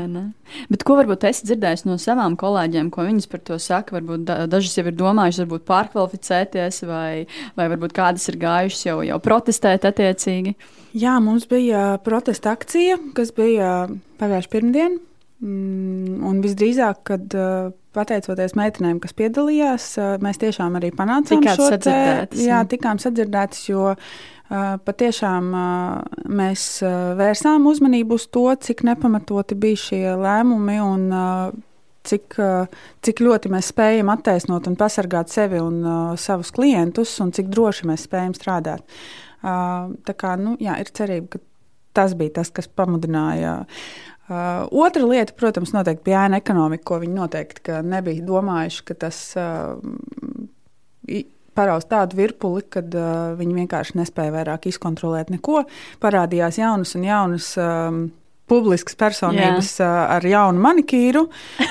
[0.71, 3.99] Bet ko varbūt esi dzirdējis no savām kolēģiem, ko viņas par to saka?
[3.99, 7.25] Varbūt dažas jau ir domājušas, varbūt pārkvalificēties, vai,
[7.59, 10.55] vai varbūt kādas ir gājušas jau, jau protestēt attiecīgi.
[10.95, 13.75] Jā, mums bija protesta akcija, kas bija
[14.23, 15.01] pagājušā pirmdiena.
[15.45, 17.35] Mm, un visdrīzāk, kad
[17.95, 19.89] pateicoties meitenēm, kas piedalījās,
[20.25, 21.99] mēs tiešām arī panācām Tikāt šo te,
[22.45, 23.95] jā, tikām sadzirdētas, jo
[24.85, 25.53] patiešām
[26.41, 26.67] mēs
[27.21, 31.07] vērsām uzmanību uz to, cik nepamatoti bija šie lēmumi un
[32.05, 32.37] cik,
[33.07, 35.81] cik ļoti mēs spējam attaisnot un pasargāt sevi un
[36.21, 38.85] savus klientus, un cik droši mēs spējam strādāt.
[39.45, 41.45] Tā kā nu, jā, ir cerība, ka
[41.95, 43.61] tas bija tas, kas pamudināja.
[43.63, 49.21] Uh, otra lieta, protams, noteikti bija ēna ekonomika, ko viņi noteikti nebija domājuši, ka tas
[49.37, 49.77] uh,
[51.55, 55.65] paraust tādu virpuli, kad uh, viņi vienkārši nespēja vairāk izkontrolēt neko.
[56.03, 57.55] Parādījās jaunas un jaunas.
[57.61, 58.05] Um,
[58.45, 59.87] Publiskas personības Jā.
[59.89, 61.23] uh, ar jaunu manikīru.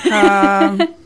[0.09, 0.79] Uh,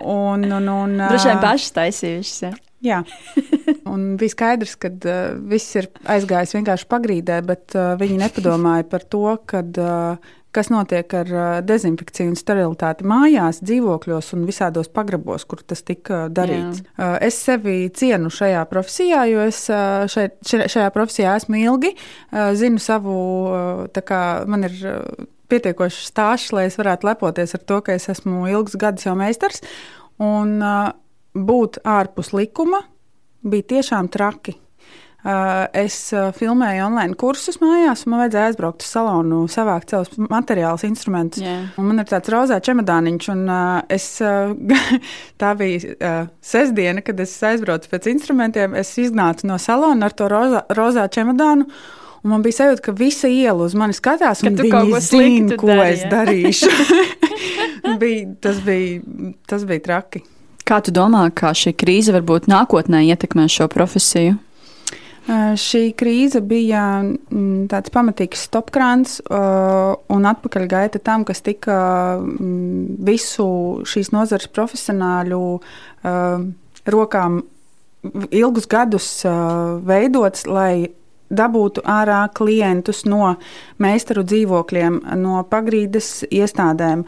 [0.00, 2.36] Un, un, un, Droši vien pašas taisījušas.
[2.46, 2.52] Ja?
[2.80, 3.02] Jā,
[3.92, 9.04] un bija skaidrs, ka uh, viss ir aizgājis vienkārši pagrīdē, bet uh, viņi nepadomāja par
[9.12, 15.44] to, kad, uh, kas notiek ar uh, dezinfekciju un sterilitāti mājās, dzīvokļos un visādos pagrabos,
[15.50, 16.80] kur tas tika darīts.
[16.80, 16.94] Jā.
[16.96, 22.54] Uh, es sevi cienu šajā profesijā, jo es uh, šeit, šajā profesijā esmu ilgi, uh,
[22.56, 23.18] zinu savu,
[23.50, 24.80] uh, kā man ir.
[24.80, 29.16] Uh, Pietiekoši stāsts, lai es varētu lepoties ar to, ka es esmu ilgus gadus jau
[29.18, 29.64] meistars.
[30.22, 30.92] Un, uh,
[31.34, 32.82] būt ārpus likuma
[33.46, 34.56] bija tiešām traki.
[35.20, 40.14] Uh, es uh, filmēju online kursus mājās, un man vajadzēja aizbraukt uz salonu, savākt savus
[40.16, 41.42] materiālus, instrumentus.
[41.44, 41.66] Yeah.
[41.76, 44.06] Man ir tāds rozā čemodāniņš, un uh, es,
[45.42, 48.78] tā bija sestdiena, kad es aizbraucu pēc instrumentiem.
[48.80, 51.68] Es iznācu no salona ar to rozā, rozā čemodānu.
[52.20, 55.92] Un man bija sajūta, ka visa iela uz mani skatās, un viņi zina, ko dari,
[55.92, 56.72] es darīšu.
[58.00, 59.00] bija, tas, bija,
[59.48, 60.24] tas bija traki.
[60.70, 64.36] Kā tu domā, kā šī krīze varbūt nākotnē ietekmēs šo profesiju?
[65.58, 71.80] Šī krīze bija mm, tāds pamatīgs stopkrāns un atpakaļgaita tam, kas tika
[72.22, 73.48] mm, visu
[73.82, 75.42] šīs nozares profesionāļu
[76.94, 77.42] rokām
[78.30, 79.10] ilgus gadus
[79.90, 80.86] veidots, lai
[81.30, 83.36] dabūtu ārā klientus no
[83.82, 87.04] meistaru dzīvokļiem, no pagrīdes iestādēm.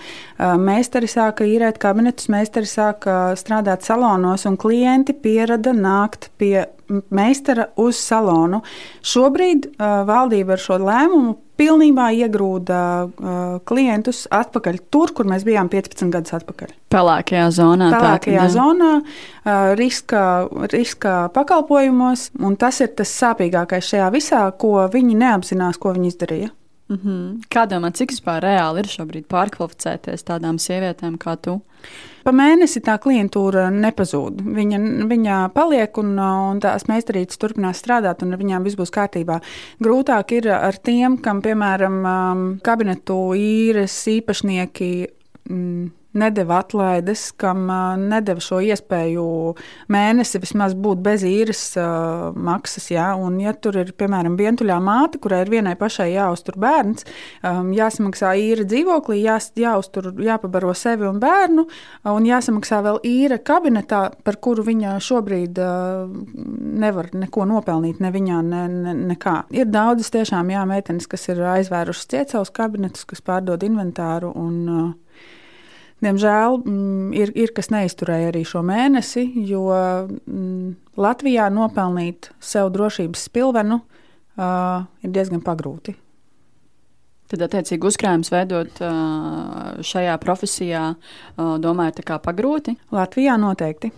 [0.63, 6.69] Meistari sāka īrēt kabinetus, meistari sāka strādāt salonos, un klienti pierada nākt pie
[7.11, 8.63] meistara uz salonu.
[9.07, 16.11] Šobrīd valdība ar šo lēmumu pilnībā iegrūda uh, klientus atpakaļ tur, kur mēs bijām 15
[16.13, 16.73] gadus atpakaļ.
[16.93, 17.91] Pelēkajā zonā.
[17.95, 20.25] Pelēkajā tā, zonā, uh, riska,
[20.73, 26.53] riska pakalpojumos, un tas ir tas sāpīgākais šajā visā, ko viņi neapzinās, ko viņi izdarīja.
[26.93, 27.41] Mm -hmm.
[27.49, 31.61] Kā domā, cik vispār reāli ir šobrīd pārkvalificēties tādām sievietēm kā tu?
[32.25, 34.43] Pa mēnesi tā klientūra nepazūd.
[34.59, 34.79] Viņa,
[35.09, 39.41] viņa paliek un, un tās meistarītes turpinās strādāt, un ar viņām viss būs kārtībā.
[39.81, 45.09] Grūtāk ir ar tiem, kam, piemēram, um, kabinetu īres īpašnieki.
[45.51, 47.67] Mm, nedeva atlaides, kam
[48.03, 49.25] nedeva šo iespēju
[49.93, 52.91] mēnesi vismaz būt bez īres uh, maksas.
[52.93, 53.13] Ja?
[53.19, 57.07] Un, ja tur ir, piemēram, vientuļā māte, kurai ir vienai pašai jāuztur bērns,
[57.49, 61.67] um, jāsamaksā īra dzīvoklī, jā, jāuztur, jāpabaro sevi un bērnu,
[62.13, 66.11] un jāsamaksā vēl īra kabinetā, par kuru viņa šobrīd uh,
[66.83, 69.39] nevar neko nopelnīt, ne viņā, ne, ne, nekā.
[69.57, 74.33] Ir daudzas tiešām jā, meitenes, kas ir aizvērušas ciet savus kabinetus, kas pārdod inventāru.
[74.39, 74.91] Un, uh,
[76.03, 83.29] Diemžēl mm, ir, ir kas neizturēja arī šo mēnesi, jo mm, Latvijā nopelnīt sev drošības
[83.29, 85.95] spilvenu uh, ir diezgan pagrūti.
[87.33, 92.75] Tad, attiecīgi, uzkrājums veidot uh, šajā profesijā, uh, domāju, tā kā pagrūti?
[92.93, 93.93] Latvijā noteikti.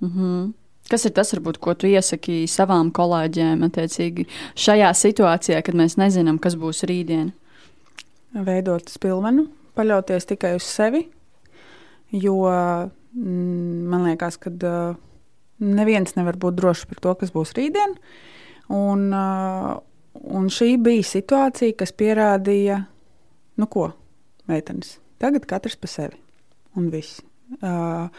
[0.00, 0.52] Mm -hmm.
[0.88, 4.26] Kas ir tas, varbūt, ko tu iesaki savām kolēģiem, attiecīgi,
[4.56, 7.32] šajā situācijā, kad mēs nezinām, kas būs rītdien?
[8.32, 11.04] Veidot spilvenu, paļauties tikai uz sevi,
[12.14, 14.52] jo mm, man liekas, ka
[15.58, 17.96] neviens nevar būt drošs par to, kas būs rītdien.
[18.74, 22.82] Un, un šī bija situācija, kas pierādīja,
[23.58, 23.88] nu ko,
[24.50, 26.20] meitenes, tagad katrs pa sevi
[26.76, 27.22] un viss.
[27.62, 28.12] Uh,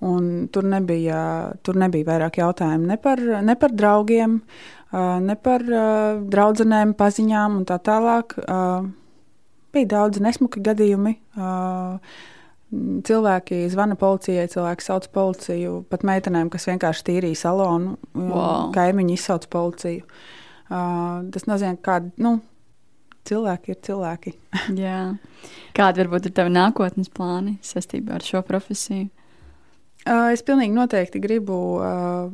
[0.00, 4.38] Un tur, nebija, tur nebija vairāk jautājumu ne par, ne par draugiem,
[5.26, 5.64] ne par
[6.32, 8.32] draudzenēm, paziņām un tā tālāk.
[9.74, 11.16] Bija daudz nesmuki gadījumi.
[13.06, 18.68] Cilvēki zvana policijai, cilvēki sauc policiju, pat meitenēm, kas vienkārši tīrīja salonu, wow.
[18.74, 20.04] kaimiņi izsauc policiju.
[20.70, 22.36] Tas nozīmē, ka nu,
[23.26, 24.34] cilvēki ir cilvēki.
[25.76, 29.10] Kādi varbūt ir tavi nākotnes plāni saistībā ar šo profesiju?
[30.06, 32.30] Es pilnīgi noteikti gribu uh,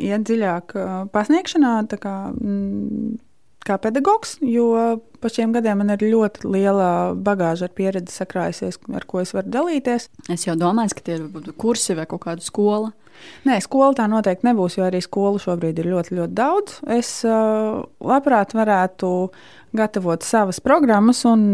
[0.00, 3.18] iet dziļāk uh, pasniegšanā, kā, mm,
[3.64, 4.68] kā pedagogs, jo
[5.20, 9.52] pa šiem gadiem man ir ļoti liela bagāža ar pieredzi sakrājusies, ar ko es varu
[9.54, 10.10] dalīties.
[10.32, 12.92] Es jau domāju, ka tie ir kursi vai kaut kāda skola.
[13.46, 16.80] Nē, skola tā noteikti nebūs, jo arī skolu šobrīd ir ļoti, ļoti daudz.
[16.96, 19.10] Es uh, labprāt varētu
[19.76, 21.44] gatavot savas programmas un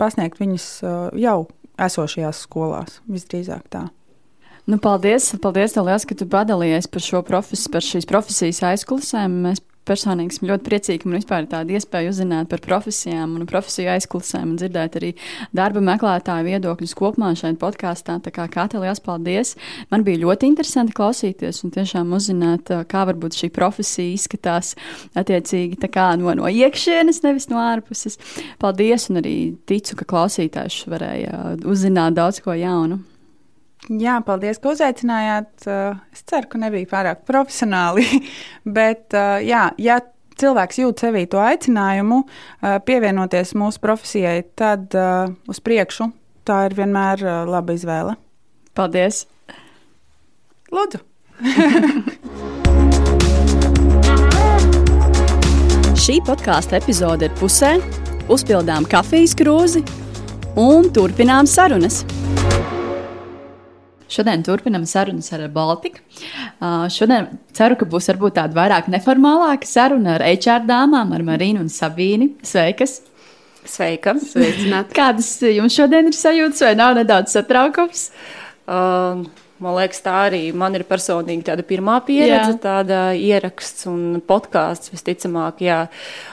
[0.00, 1.44] pasniegt viņas uh, jau
[1.80, 3.84] esošajās skolās, visdrīzāk tā.
[4.64, 9.34] Nu, paldies, paldies tev, liels, ka tu padalījies par šo profesiju, par šīs profesijas aizkulisēm.
[9.44, 13.46] Mēs personīgi esmu ļoti priecīga, ka man vispār ir tāda iespēja uzzināt par profesijām un
[13.48, 15.12] profesiju aizkulisēm un dzirdēt arī
[15.56, 18.18] darba meklētāju viedokļus kopumā šeit podkāstā.
[18.24, 19.54] Tā kā Kate, liels paldies!
[19.92, 24.74] Man bija ļoti interesanti klausīties un tiešām uzzināt, kā varbūt šī profesija izskatās
[25.18, 25.80] attiecīgi
[26.20, 28.18] no, no iekšienes, nevis no ārpuses.
[28.62, 29.10] Paldies!
[29.12, 29.36] Un arī
[29.68, 33.02] ticu, ka klausītājs varēja uzzināt daudz ko jaunu.
[33.92, 35.66] Jā, paldies, ka uzaicinājāt.
[35.68, 38.06] Es ceru, ka nebija pārāk profesionāli.
[38.78, 39.12] Bet,
[39.44, 40.00] jā, ja
[40.40, 42.24] cilvēks jūt sevī to aicinājumu
[42.88, 46.10] pievienoties mūsu profesijai, tad uz priekšu
[46.44, 48.16] tā ir vienmēr laba izvēle.
[48.74, 49.26] Paldies!
[50.74, 50.98] Lūdzu!
[56.04, 57.78] Šī podkāstu epizode ir pusē,
[58.28, 59.80] uzpildām kafijas krūzi
[60.60, 62.04] un turpinām sarunas.
[64.12, 66.02] Šodien turpinām sarunas ar Baltiku.
[66.60, 71.64] Uh, šodien ceru, ka būs varbūt tāda vairāk neformālāka saruna ar HR dāmām, ar Marīnu
[71.64, 72.34] un Sabīni.
[72.44, 73.00] Sveikas!
[73.64, 74.12] Sveika!
[74.20, 74.94] Sveicināti!
[75.00, 78.10] Kādas jums šodien ir sajūtas, vai nav nedaudz satraukums?
[78.68, 79.24] Uh,
[79.62, 82.58] Man liekas, tā arī man ir personīgi tāda pirmā pieredze, jā.
[82.58, 84.90] tāda ieraksts un podkāsts.
[84.90, 85.84] Visticamāk, jā.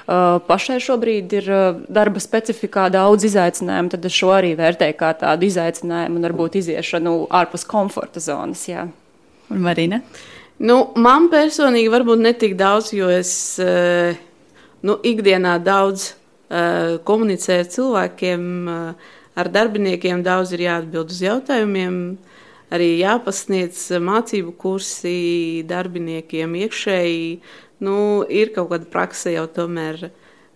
[0.08, 5.12] Uh, pašai šobrīd ir uh, darba specifikā daudz izaicinājumu, tad es šo arī vērtēju kā
[5.22, 8.66] tādu izaicinājumu un varbūt iziešanu ārpus komforta zonas.
[8.72, 8.88] Jā.
[9.54, 10.02] Un Marina?
[10.58, 14.18] Nu, man personīgi varbūt netik daudz, jo es uh,
[14.82, 16.16] nu, ikdienā daudz
[17.08, 18.42] komunicēju ar cilvēkiem,
[19.40, 21.96] ar darbiniekiem, daudz ir jāatbild uz jautājumiem
[22.72, 25.18] arī jāpasniedz mācību kursi
[25.70, 27.30] darbiniekiem iekšēji.
[27.82, 27.96] Nu,
[28.30, 30.12] ir kaut kāda praksa jau tomēr.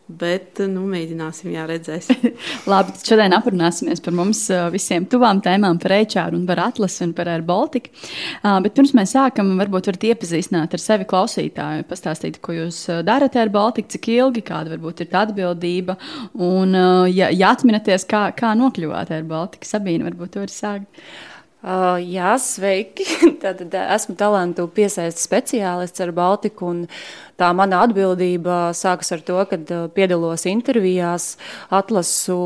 [0.06, 2.36] Bet, nu, mēģināsim, jā, redzēsim.
[2.70, 7.42] Labi, šodien aprunāsimies par mums visiem tuvām tēmām, par HR par atlasi un par Air
[7.42, 7.90] Baltica.
[8.44, 13.34] Uh, bet pirms mēs sākam, varbūt varat iepazīstināt ar sevi klausītāju, pastāstīt, ko jūs darat
[13.42, 15.98] Air Baltica, cik ilgi, kāda varbūt ir tā atbildība.
[16.38, 21.08] Un, uh, ja, ja atminaties, kā, kā nokļuvāt Air Baltica, Sabīna, varbūt to var sākt.
[21.66, 23.06] Uh, jā, sveiki.
[23.42, 26.70] Tad esmu talantu piesaistes speciālists ar Baltiku.
[27.36, 29.58] Tā mana atbildība sākas ar to, ka
[29.92, 31.34] piedalos intervijās,
[31.68, 32.38] atlasu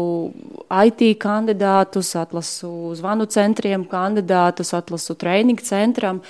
[0.65, 6.21] IT kandidātus, atlasu zvanu centriem kandidātus, atlasu treniņu centram.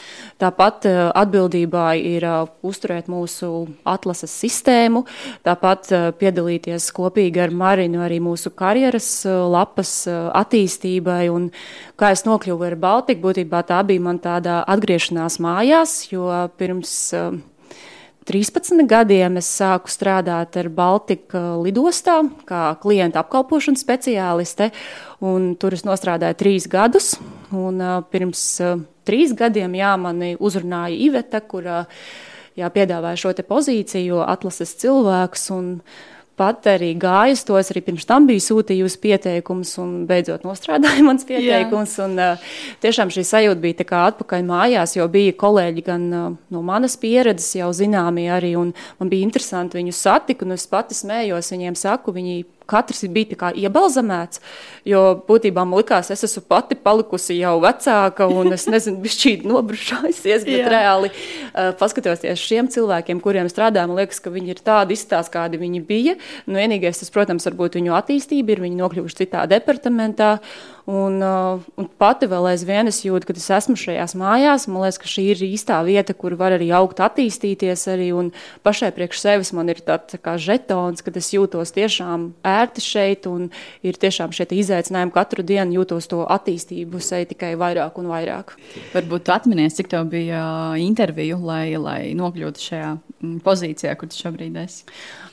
[0.44, 2.26] Tāpat atbildībā ir
[2.68, 5.06] uzturēt mūsu atlases sistēmu,
[5.48, 5.88] tāpat
[6.20, 11.30] piedalīties kopīgi ar Marinu arī mūsu karjeras lapas attīstībai.
[11.32, 11.48] Un
[11.96, 16.28] kā es nokļuvu ar Baltiku, būtībā tā bija man tāda atgriešanās mājās, jo
[16.60, 16.98] pirms
[18.30, 24.68] 13 gadiem es sāku strādāt ar Baltika lidostā, kā klienta apkalpošanas speciāliste.
[25.20, 27.16] Tur es strādāju trīs gadus.
[27.50, 28.78] Un, uh, pirms uh,
[29.10, 35.50] trīs gadiem jā, mani uzrunāja Iveta, kur jā, piedāvāja šo pozīciju, atlases cilvēks.
[35.58, 35.74] Un,
[36.40, 41.28] pat arī gāju uz tos, arī pirms tam biju sūtījusi pieteikumus, un beidzot nostrādāja mans
[41.28, 41.98] pieteikums.
[42.06, 42.52] Un, uh,
[42.84, 47.52] tiešām šī sajūta bija kā atpakaļ mājās, jo bija kolēģi gan uh, no manas pieredzes
[47.60, 52.16] jau zināmi arī, un man bija interesanti viņus satikt, un es pati smējos viņiem saku,
[52.16, 54.42] viņi katrs bija iebalzamēts.
[54.88, 60.48] Jo būtībā man likās, es esmu pati palikusi jau vecāka, un es nezinu, bišķīgi nobrušājusies.
[60.48, 65.36] bet reāli uh, paskatoties šiem cilvēkiem, kuriem strādāju, man liekas, ka viņi ir tādi izstāsti,
[65.36, 66.18] kādi viņi bija.
[66.48, 70.38] Nu, vienīgais, tas, protams, varbūt viņu attīstība ir, viņi nokļuvuši citā departamentā.
[70.88, 74.68] Un, uh, un pati vēl aizvien es jūtu, ka es esmu šajās mājās.
[74.72, 77.86] Man liekas, ka šī ir īstā vieta, kur var arī augt, attīstīties.
[77.92, 78.32] Arī, un
[78.66, 83.50] pašai priekš sevis man ir tāds tā žetons, ka es jūtos tiešām ērti šeit un
[83.86, 85.16] ir tiešām šie izaicinājumi.
[85.16, 88.56] Katru dienu jūtos to attīstību sevi tikai vairāk un vairāk.
[88.96, 94.12] Varbūt tu atminies, cik tev bija uh, interviju, lai, lai nokļūtu šajā mm, pozīcijā, kur
[94.12, 94.88] tu šobrīd esi?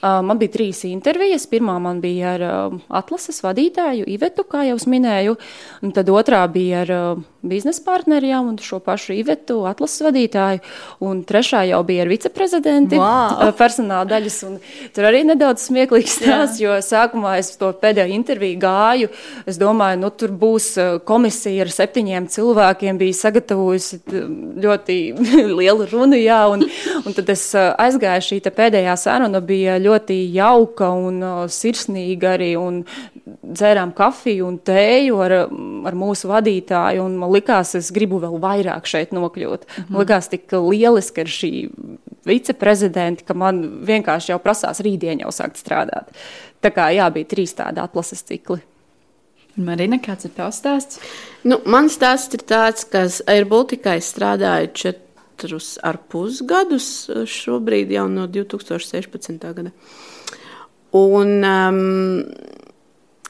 [0.06, 1.46] Uh, man bija trīs intervijas.
[1.50, 5.36] Pirmā man bija ar uh, atlases vadītāju Ivetu, kā jau minēju,
[5.82, 10.62] un tad otrā bija ar uh, biznesa partneriem un šo pašu Ivetu, atlases vadītāju,
[11.06, 13.50] un trešā jau bija ar viceprezidenti wow.
[13.56, 14.38] personāla daļas.
[14.94, 19.10] Tur arī nedaudz smieklīgs stāsts, jo sākumā es to pēdējo interviju gāju.
[19.48, 20.68] Es domāju, nu tur būs
[21.08, 24.02] komisija ar septiņiem cilvēkiem, bija sagatavojusi
[24.66, 24.98] ļoti
[25.60, 26.66] lielu runu, jā, un,
[27.02, 29.95] un tad es aizgāju šī pēdējā saruna bija ļoti
[30.34, 32.52] jauka un uh, sirsnīga arī.
[32.60, 32.82] Un
[33.46, 35.34] dzērām kafiju un tēju ar,
[35.88, 37.06] ar mūsu vadītāju.
[37.20, 39.66] Man liekas, es gribu vēl vairāk šeit nokļūt.
[39.66, 39.90] Mm -hmm.
[39.90, 41.52] Man liekas, tik lieliski ir šī
[42.26, 46.10] viceprezidenta, ka man vienkārši jau prasās rītdien jau sākt strādāt.
[46.60, 48.60] Tā kā jā, bija trīs tādi atlases cikli.
[49.56, 51.00] Marina, kāds ir tavs stāsts?
[51.44, 54.98] Nu, mans stāsts ir tāds, ka Airbaltikai strādāju čet,
[55.36, 59.54] četrus ar pus gadus, eh, šobrīd jau no 2016.
[59.54, 59.70] gada.
[60.92, 62.24] Un um,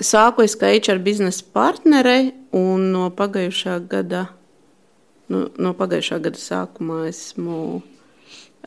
[0.01, 4.29] sāku es kā HR biznesa partnere, un no pagājušā gada,
[5.29, 7.83] no, no pagājušā gada sākumā esmu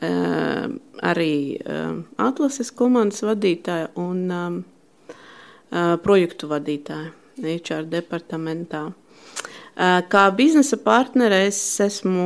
[0.02, 4.64] um, arī um, atlases komandas vadītāja un um,
[5.72, 8.90] uh, projektu vadītāja HR departamentā.
[9.80, 12.24] Kā biznesa partnere es esmu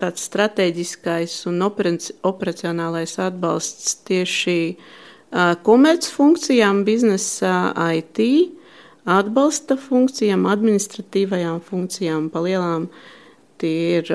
[0.00, 4.54] tāds strateģiskais un operacionālais atbalsts tieši
[5.66, 8.22] komercfunkcijām, biznesa IT,
[9.04, 12.88] atbalsta funkcijām, administratīvajām funkcijām, palielām.
[13.60, 14.14] Tie ir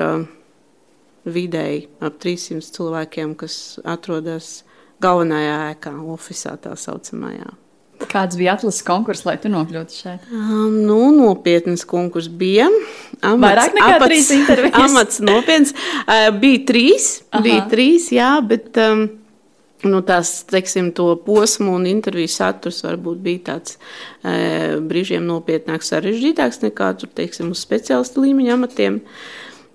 [1.30, 4.64] vidēji ap 300 cilvēkiem, kas atrodas
[4.98, 7.54] galvenajā ēkā, oficiālā tā saucamajā.
[7.96, 10.24] Kāds bija atlases konkurss, lai tu nokļūtu šeit?
[10.28, 12.66] Um, nu, nopietnas konkurss bija.
[13.24, 14.76] Amats, Vairāk nekā apats, trīs intervijas.
[14.84, 15.72] Amats nopietns.
[16.04, 17.42] Uh, bija trīs, Aha.
[17.46, 19.06] bija trīs, jā, bet um,
[19.88, 26.62] nu, tās, teiksim, to posmu un interviju saturs varbūt bija tāds uh, brīžiem nopietnāks, sarežģītāks
[26.66, 29.00] nekā tur, teiksim, uz speciālistu līmeņa amatiem.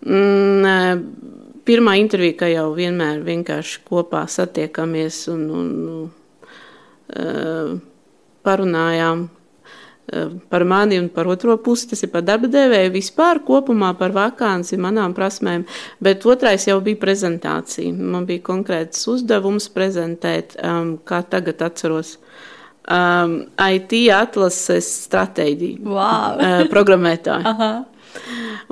[0.05, 5.71] Mm, uh, pirmā intervija, ka jau vienmēr vienkārši kopā satiekamies un, un
[7.17, 7.79] uh,
[8.45, 11.89] parunājām uh, par mani un par otro pusi.
[11.91, 15.65] Tas ir par darba devēju vispār kopumā par vakanci, manām prasmēm.
[16.03, 17.93] Bet otrais jau bija prezentācija.
[17.93, 22.17] Man bija konkrēts uzdevums prezentēt, um, kā tagad atceros.
[22.91, 26.37] Um, IT atlases stratēģiju, wow.
[26.41, 27.55] uh, programmētāju.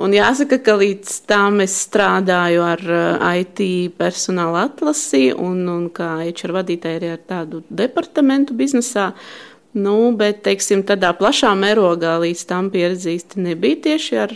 [0.00, 3.60] Un jāsaka, ka līdz tam es strādāju ar uh, IT
[4.00, 9.10] personāla atlasi un, un kā HR vadītāja arī ar tādu departamentu biznesā.
[9.76, 14.34] Nu, bet, teiksim, tādā plašā mērogā līdz tam pieredzi īsti nebija tieši ar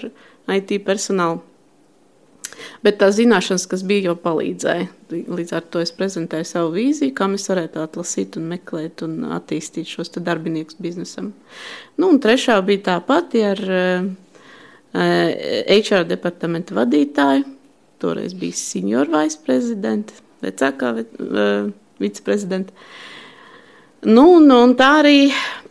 [0.55, 1.43] IT personālu.
[2.85, 4.87] Bet tās zināšanas, kas bija, jau palīdzēja.
[5.11, 9.91] Līdz ar to es prezentēju savu vīziju, kā mēs varētu atlasīt, un meklēt un attīstīt
[9.91, 11.33] šos darbiniekus biznesam.
[11.99, 14.11] Nu, un trešā bija tā pati ar uh,
[14.95, 17.49] HR eh, departamenta vadītāju,
[18.03, 20.15] toreiz bija senior viceprezidenta,
[20.45, 21.73] vecākā uh,
[22.03, 22.77] viceprezidenta.
[24.05, 25.19] Nu, un, un tā arī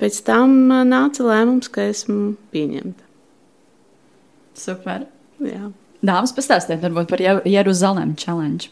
[0.02, 0.56] pēc tam
[0.90, 3.04] nāca lēmums, ka esmu pieņemta.
[4.58, 5.06] Super.
[5.44, 5.70] Jā.
[6.04, 8.72] Dāmas, pastāstiet varbūt par Jeruzalem challenge.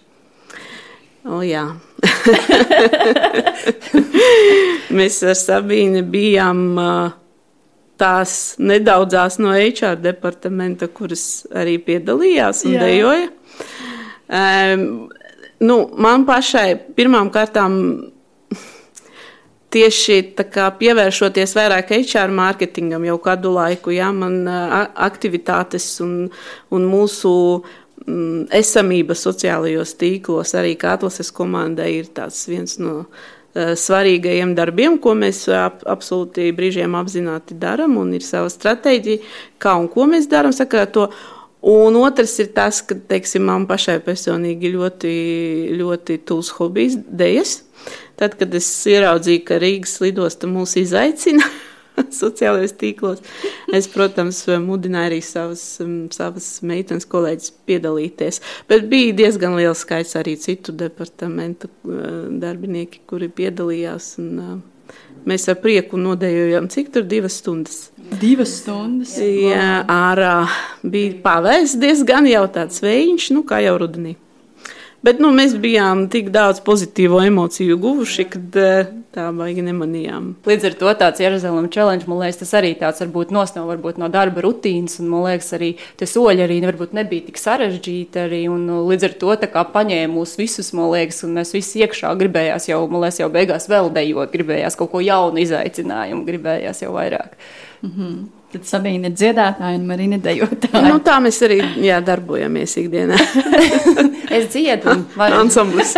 [1.24, 1.68] O, jā.
[4.98, 7.14] Mēs ar Sabīnu bijām uh,
[8.02, 12.88] tās nedaudzās no HR departamenta, kuras arī piedalījās un Jā.
[12.88, 13.30] dejoja.
[14.32, 14.88] Um,
[15.62, 17.78] nu, man pašai pirmām kārtām
[19.72, 20.20] tieši
[20.80, 26.16] pievēršoties vairāk HR mārketingam jau kādu laiku, jā, man aktivitātes un,
[26.72, 27.34] un mūsu
[28.06, 33.06] mm, esamība sociālajos tīklos arī kā atlases komandai ir tāds viens no
[33.52, 39.26] Eh, svarīgajiem darbiem, ko mēs ap, absolūti brīžiem apzināti darām, un ir sava stratēģija,
[39.60, 41.10] kā un ko mēs darām sakarā to.
[41.68, 45.12] Un otrs ir tas, ka teiksim, man pašai personīgi ļoti,
[45.78, 47.52] ļoti tūs hobijs, dēļas.
[48.22, 51.48] Tad, kad es ieraudzīju, ka Rīgas lidosta mūs izaicina,
[52.22, 53.24] sociālajos tīklos.
[53.74, 55.64] Es, protams, mudināju arī savas,
[56.14, 58.42] savas meitenes kolēģis piedalīties.
[58.70, 61.72] Bet bija diezgan liels skaits arī citu departamentu
[62.44, 64.14] darbinieki, kuri piedalījās.
[64.22, 64.62] Un,
[65.26, 67.88] mēs ar prieku nodējojām, cik tur divas stundas.
[68.22, 69.16] Divas stundas.
[69.18, 70.44] Jā, ārā
[70.84, 74.18] bija pavēsts diezgan jau tāds vējiņš, nu kā jau rudenī.
[75.02, 80.28] Bet nu, mēs bijām tik daudz pozitīvu emociju guvuši, kad eh, tā baigi nemanījām.
[80.46, 84.12] Līdz ar to tāds Jeruzalemes challenge, man liekas, tas arī tāds varbūt nosnāv varbūt no
[84.14, 88.68] darba rutīnas, un man liekas, arī tie soļi arī varbūt nebija tik sarežģīti arī, un
[88.70, 92.14] nu, līdz ar to tā kā paņēma mūs visus, man liekas, un mēs visi iekšā
[92.22, 96.94] gribējās jau, man liekas, jau beigās vēl dejot, gribējās kaut ko jaunu izaicinājumu, gribējās jau
[96.94, 97.34] vairāk.
[97.82, 98.22] Mm -hmm.
[98.52, 100.82] Tad Sabīna ir dziedātāja un Marina dejotāja.
[100.90, 103.20] Nu, tā mēs arī jā, darbojamies ikdienā.
[104.38, 105.94] es dziedu un varu ansamblis.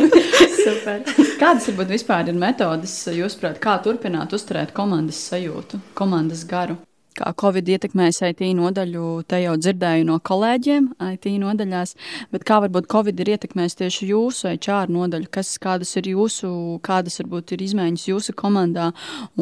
[0.66, 1.00] Super.
[1.40, 6.76] Kādas varbūt vispār ir metodas, jūsuprāt, kā turpināt uzturēt komandas sajūtu, komandas garu?
[7.16, 11.94] Kā Covid ietekmēs IT nodaļu, te jau dzirdēju no kolēģiem IT nodaļās,
[12.34, 16.50] bet kā varbūt Covid ir ietekmējis tieši jūsu HR nodaļu, kas, kādas ir jūsu,
[16.86, 18.90] kādas varbūt ir izmaiņas jūsu komandā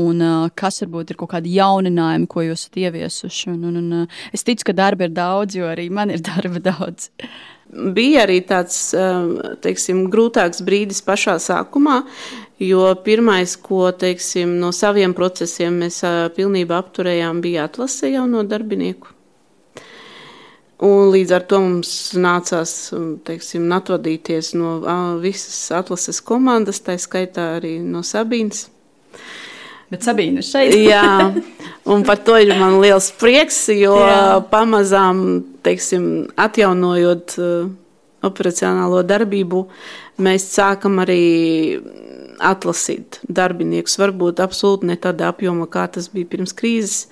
[0.00, 0.22] un
[0.58, 3.50] kas varbūt ir kaut kādi jauninājumi, ko jūs esat ieviesuši.
[3.54, 7.10] Un, un, un, es ticu, ka darba ir daudz, jo arī man ir darba daudz.
[7.74, 8.92] Bija arī tāds
[9.64, 12.02] teiksim, grūtāks brīdis pašā sākumā,
[12.62, 16.04] Jo pirmais, ko teiksim, no saviem procesiem mēs
[16.36, 19.10] pilnībā apturējām, bija atlase jauno darbinieku.
[20.84, 22.92] Un līdz ar to mums nācās
[23.26, 24.76] teiksim, atvadīties no
[25.22, 28.68] visas atlases komandas, tā skaitā arī no Sabīnas.
[29.90, 30.74] Bet Sabīna ir šeit.
[30.78, 31.30] Jā,
[31.90, 34.40] un par to ir man liels prieks, jo Jā.
[34.50, 35.24] pamazām
[35.64, 37.38] teiksim, atjaunojot
[38.24, 39.66] operacionālo darbību,
[40.24, 41.22] mēs sākam arī
[42.42, 43.98] atlasīt darbiniekus.
[44.00, 47.08] Varbūt absolūti ne tādā apjomā, kā tas bija pirms krīzes,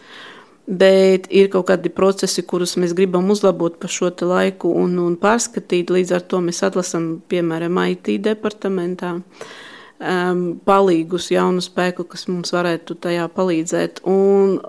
[0.63, 5.91] Bet ir kaut kādi procesi, kurus mēs gribam uzlabot pa šo laiku un, un pārskatīt.
[5.91, 12.95] Līdz ar to mēs atlasām, piemēram, IT departamentā um, palīgus, jaunu spēku, kas mums varētu
[12.95, 14.05] tajā palīdzēt.
[14.07, 14.61] Un,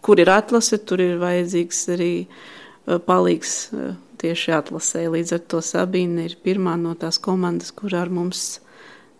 [0.00, 5.04] kur ir atlase, tur ir vajadzīgs arī uh, palīgs uh, tieši atlasē.
[5.12, 8.62] Līdz ar to Sabīne ir pirmā no tās komandas, kur ar mums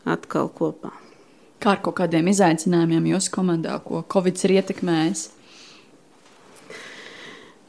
[0.07, 0.93] atkal kopā.
[1.59, 5.25] Kā ar kaut kādiem izaicinājumiem jūsu komandā, ko Covid ir ietekmējis?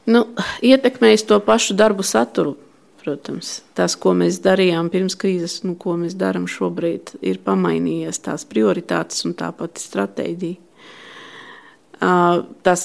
[0.10, 0.26] Nu,
[0.66, 2.58] ietekmējis to pašu darbu saturu.
[3.00, 8.44] Protams, tas, ko mēs darījām pirms krīzes, un ko mēs darām šobrīd, ir pamainījies tās
[8.46, 10.60] prioritātes un tā pati stratēģija.
[12.00, 12.84] Tas,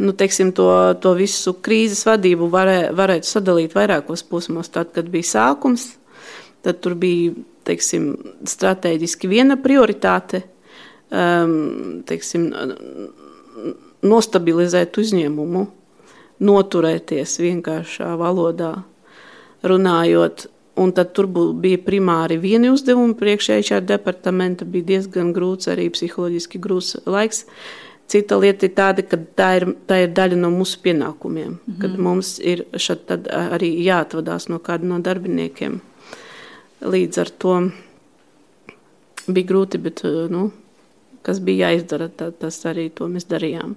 [0.00, 0.68] nu, teiksim, to,
[1.00, 4.70] to visu krīzes vadību varē, varētu sadalīt vairākos posmos.
[4.72, 5.94] Tad, kad bija sākums,
[6.62, 7.34] tad tur bija
[7.66, 8.12] teiksim,
[8.48, 10.42] strateģiski viena prioritāte,
[11.10, 12.48] um, teiksim,
[14.02, 15.66] nostabilizēt uzņēmumu
[16.42, 18.74] noturēties vienkāršā valodā
[19.62, 20.48] runājot.
[20.80, 21.26] Un tad tur
[21.60, 27.44] bija primāri vieni uzdevumi priekšējā departamenta, bija diezgan grūts, arī psiholoģiski grūts laiks.
[28.08, 31.80] Cita lieta ir tāda, ka tā ir, tā ir daļa no mūsu pienākumiem, mm -hmm.
[31.80, 35.80] kad mums ir arī jāatvadās no kāda no darbiniekiem.
[36.82, 37.54] Līdz ar to
[39.28, 40.02] bija grūti, bet
[40.32, 40.48] nu,
[41.22, 43.76] kas bija jāizdara, tā, tas arī to mēs darījām.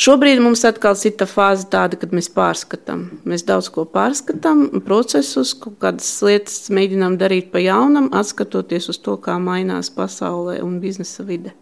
[0.00, 3.06] Šobrīd mums atkal ir tā fāze, tāda, kad mēs pārskatām.
[3.28, 9.34] Mēs daudz ko pārskatām, procesus, kādas lietas mēģinām darīt pa jaunam, atskatoties uz to, kā
[9.42, 11.56] mainās pasaulē un biznesa vide.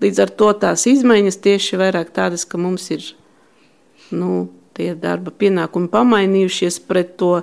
[0.00, 3.04] Līdz ar to tās izmaiņas tieši vairāk tādas, ka mums ir
[4.16, 7.42] nu, tie darba pienākumi pamainījušies pret to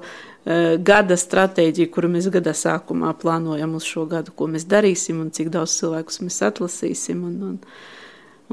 [0.88, 5.50] gada stratēģiju, kuru mēs gada sākumā plānojam uz šo gadu, ko mēs darīsim un cik
[5.52, 7.26] daudz cilvēkus mēs atlasīsim.
[7.28, 7.58] Un, un,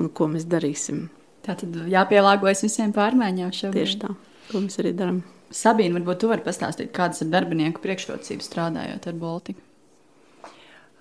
[0.00, 1.06] un ko mēs darīsim.
[1.44, 3.84] Tā tad jāpielāgojas visiem pārmaiņām šobrīd.
[3.84, 4.14] Tieši tā,
[4.50, 5.20] to mēs arī darām.
[5.54, 9.60] Sabīna, varbūt tu vari pastāstīt, kādas ir darbinieku priekšrocības strādājot ar Baltiku?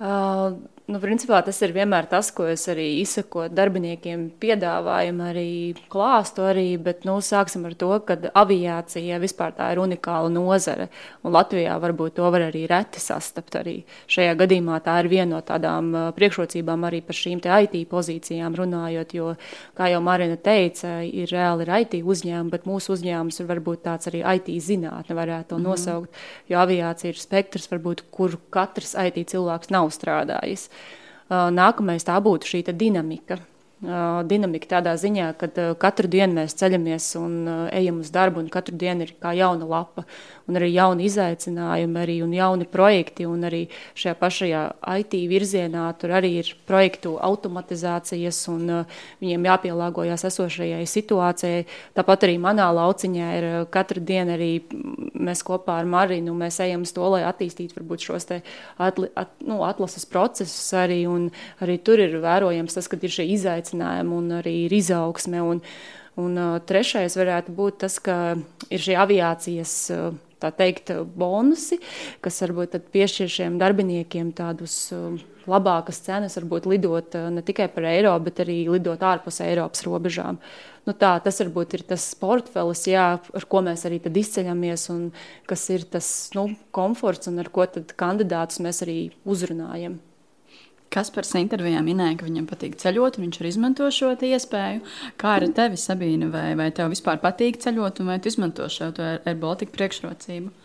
[0.03, 5.51] Uh, Nu, principā tas ir vienmēr tas, ko es arī izsaku darbiniekiem, piedāvājam arī
[5.87, 6.43] klāstu.
[6.43, 10.89] Arī, bet nu, sāksim ar to, ka aviācija vispār tā ir unikāla nozare.
[11.23, 13.55] Latvijā varbūt to var arī reti sastapt.
[13.61, 13.77] Arī
[14.11, 19.15] šajā gadījumā tā ir viena no tādām priekšrocībām arī par šīm IT pozīcijām runājot.
[19.15, 19.29] Jo,
[19.79, 24.11] kā jau Marina teica, ir reāli ir IT uzņēmumi, bet mūsu uzņēmums ir varbūt tāds
[24.11, 25.69] arī IT zinātne, varētu to mm -hmm.
[25.69, 26.11] nosaukt.
[26.51, 30.73] Jo aviācija ir spektrs, varbūt, kur katrs IT cilvēks nav strādājis.
[31.29, 33.39] Nākamais tā būtu šī dinamika.
[33.83, 37.33] Dinamika tādā ziņā, ka katru dienu mēs ceļamies un
[37.71, 40.05] ejam uz darbu, un katru dienu ir kā jauna lapa,
[40.49, 43.63] un arī jauni izaicinājumi, arī un jauni projekti, un arī
[43.99, 44.63] šajā pašajā
[44.99, 48.83] IT virzienā tur arī ir projektu automatizācijas, un
[49.23, 51.63] viņiem jāpielāgojas esošajai situācijai.
[51.95, 54.51] Tāpat arī manā lauciņā ir katru dienu arī
[55.13, 60.05] mēs kopā ar Marinu, ejam uz to, lai attīstītu varbūt šos atli, at, nu, atlases
[60.09, 61.03] procesus arī,
[61.63, 65.41] arī tur ir vērojams tas, ka ir šie izaicinājumi un arī ir izaugsme.
[65.43, 65.63] Un,
[66.19, 68.35] un uh, trešais varētu būt tas, ka
[68.69, 69.79] ir šī aviācijas.
[69.93, 71.79] Uh, tā teikt, bonusi,
[72.23, 75.15] kas varbūt piešķir šiem darbiniekiem tādus uh,
[75.49, 80.39] labākas cenas, varbūt lidot ne tikai par eiro, bet arī lidot ārpus Eiropas robežām.
[80.87, 85.05] Nu tā, tas varbūt ir tas portfelis, jā, ar ko mēs arī izceļamies, un
[85.47, 89.99] kas ir tas nu, komforts, un ar ko kandidātus mēs arī uzrunājam.
[90.93, 94.83] Kaspars intervijā minēja, ka viņam patīk ceļot, un viņš arī izmanto šo iespēju.
[95.21, 98.91] Kā ar tevi, Sabīne, vai, vai tev vispār patīk ceļot, un vai tu izmanto šo
[99.01, 100.62] Air Baltica priekšrocību?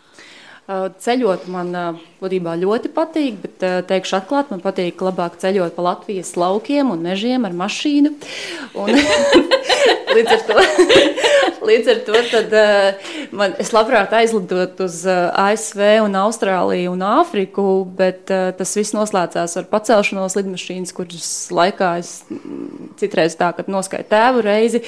[0.69, 1.73] Ceļot man
[2.19, 7.47] būtībā ļoti patīk, bet teikšu atklāti, man patīk labāk ceļot pa Latvijas laukiem un mežiem
[7.47, 8.13] ar mašīnu.
[8.77, 8.93] Un,
[10.15, 10.65] līdz ar to,
[11.69, 12.53] līdz ar to tad,
[13.35, 17.65] man, es labprāt aizlidot uz ASV, un Austrāliju un Āfriku,
[17.97, 24.09] bet tas viss noslēdzās ar pacelšanos lidmašīnas, kuras laikā es mm, citreiz tā, kad noskaitu
[24.11, 24.83] tēvu reizi,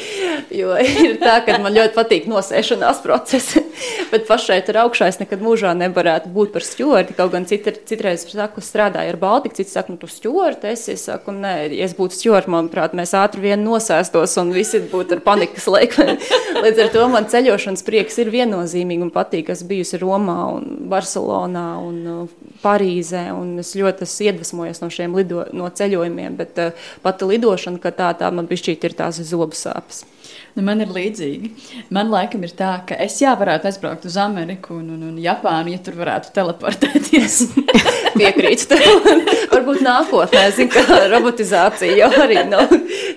[0.55, 0.75] jo
[1.05, 3.65] ir tā, ka man ļoti patīk nosēšanās procesi,
[4.13, 8.25] bet pašai tur augšā es nekad mūžā nevarētu būt par stjorti, kaut gan citr, citreiz
[8.29, 11.95] saku, strādāju ar Baltiku, cits saka, nu tu stjorti esi, es saku, nē, ja es
[11.97, 16.05] būtu stjorti, manuprāt, mēs ātri vien nosēstos un visi būtu ar panikas laiku.
[16.63, 19.51] Līdz ar to man ceļošanas prieks ir viennozīmīgi un patīk.
[19.53, 25.17] Es bijusi Romā un Barcelonā un uh, Parīzē, un es ļoti esmu iedvesmojies no šiem
[25.17, 29.57] lido, no ceļojumiem, bet uh, pati lidošana, ka tā, tā man bišķīt ir tās zobu
[29.57, 30.05] sāpes.
[30.51, 31.49] Nu, man ir līdzīgi.
[31.95, 35.71] Man laikam ir tā, ka es jā, varētu aizbraukt uz Ameriku un, un, un Japānu,
[35.71, 37.37] ja tur varētu teleportēties.
[38.19, 39.09] Piekrītu tev.
[39.53, 42.71] Varbūt nākotnē, zin, ka robotizācija jau arī nav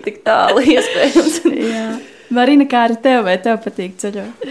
[0.07, 1.41] tik tālu iespējams.
[1.59, 1.87] jā.
[2.35, 4.47] Marina, kā ar tevi, vai tev patīk ceļot?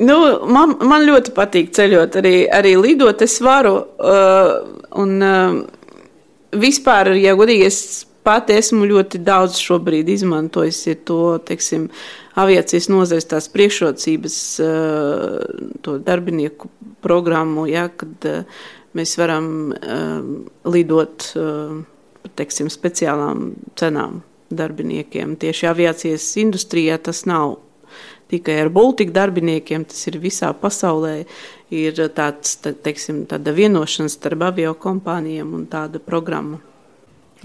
[0.00, 0.16] Nu,
[0.48, 3.24] man, man ļoti patīk ceļot, arī, arī lidot.
[3.24, 4.52] Es varu, uh,
[5.00, 5.58] un uh,
[6.60, 7.80] vispār, ja godīgi, es
[8.30, 11.88] pati esmu ļoti daudz šobrīd izmantojis ja to, teiksim,
[12.38, 16.70] aviācijas nozares tās priekšrocības, uh, to darbinieku
[17.02, 18.62] programmu, ja, kad uh,
[18.94, 20.22] mēs varam uh,
[20.70, 21.32] lidot,
[22.38, 24.20] teiksim, speciālām cenām
[24.50, 25.36] darbiniekiem.
[25.40, 27.56] Tieši aviācijas industrijā tas nav
[28.30, 31.24] tikai ar Baltiku darbiniekiem, tas ir visā pasaulē.
[31.74, 36.58] Ir tāds, tā, teiksim, tāda vienošanās starp avio kompānijām un tāda programma.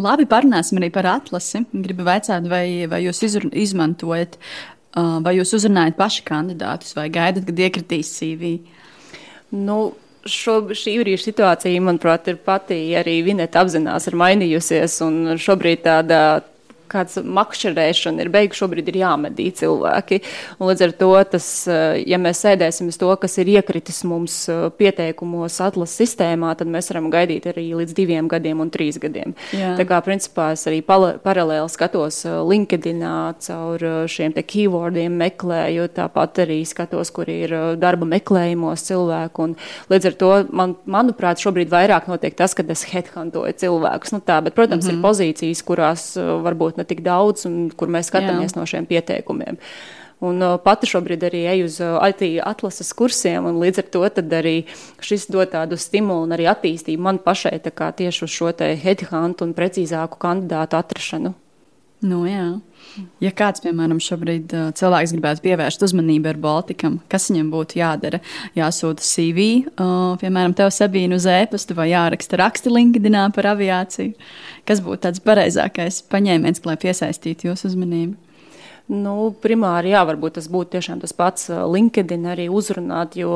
[0.01, 1.63] Labi, parunāsim arī par atlasi.
[1.71, 3.21] Gribu jautāt, vai, vai jūs
[3.51, 4.39] izmantojat,
[4.95, 8.57] vai jūs uzrunājat paši kandidātus, vai gaidat, kad iekritīs CV?
[9.55, 9.93] Nu,
[10.27, 14.99] šo, šī brīža situācija, manuprāt, ir pati arī Vineta apzinās, ir mainījusies.
[15.45, 16.19] Šobrīd tāda
[16.91, 20.21] kāds makšķerēšana ir beigusi, šobrīd ir jāmedī cilvēki.
[20.59, 24.37] Un līdz ar to, tas, eh, ja mēs sēdēsim uz to, kas ir iekritis mums
[24.49, 29.35] eh, pieteikumos atlases sistēmā, tad mēs varam gaidīt arī līdz diviem gadiem un trīs gadiem.
[29.55, 29.75] Jā.
[29.79, 33.15] Tā kā, principā, es arī paralēli skatos eh, LinkedInā
[33.45, 39.49] caur šiem te keywordiem meklēju, tāpat arī skatos, kur ir darba meklējumos cilvēku.
[39.49, 39.55] Un
[39.91, 44.15] līdz ar to, man, manuprāt, šobrīd vairāk notiek tas, kad es headhuntoju cilvēkus.
[44.15, 44.93] Nu tā, bet, protams, mm -hmm.
[44.93, 45.05] ir mhm.
[45.07, 48.59] pozīcijas, kurās varbūt varbūt ne tik daudz, un kur mēs skatāmies Jā.
[48.59, 49.57] no šiem pieteikumiem.
[50.23, 54.03] Un uh, pati šobrīd arī eju uz uh, IT atlases kursiem, un līdz ar to
[54.05, 54.65] arī
[55.03, 60.17] šis dod tādu stimulu un arī attīstību man pašai tieši uz šo headhunt un precīzāku
[60.17, 61.33] kandidātu atrašanu.
[62.05, 62.59] Nu, jā.
[63.23, 68.19] Ja kāds, piemēram, šobrīd cilvēks gribētu pievērst uzmanību ar Baltikam, kas viņam būtu jādara?
[68.55, 69.47] Jāsūta CV,
[70.21, 74.13] piemēram, tev Sabīna uz e-pastu vai jāraksta raksti LinkedInā par aviāciju.
[74.69, 78.13] Kas būtu tāds pareizākais paņēmiens, lai piesaistītu jūsu uzmanību?
[78.85, 83.31] Nu, primāri, jā, varbūt tas būtu tiešām tas pats LinkedIn arī uzrunāt, jo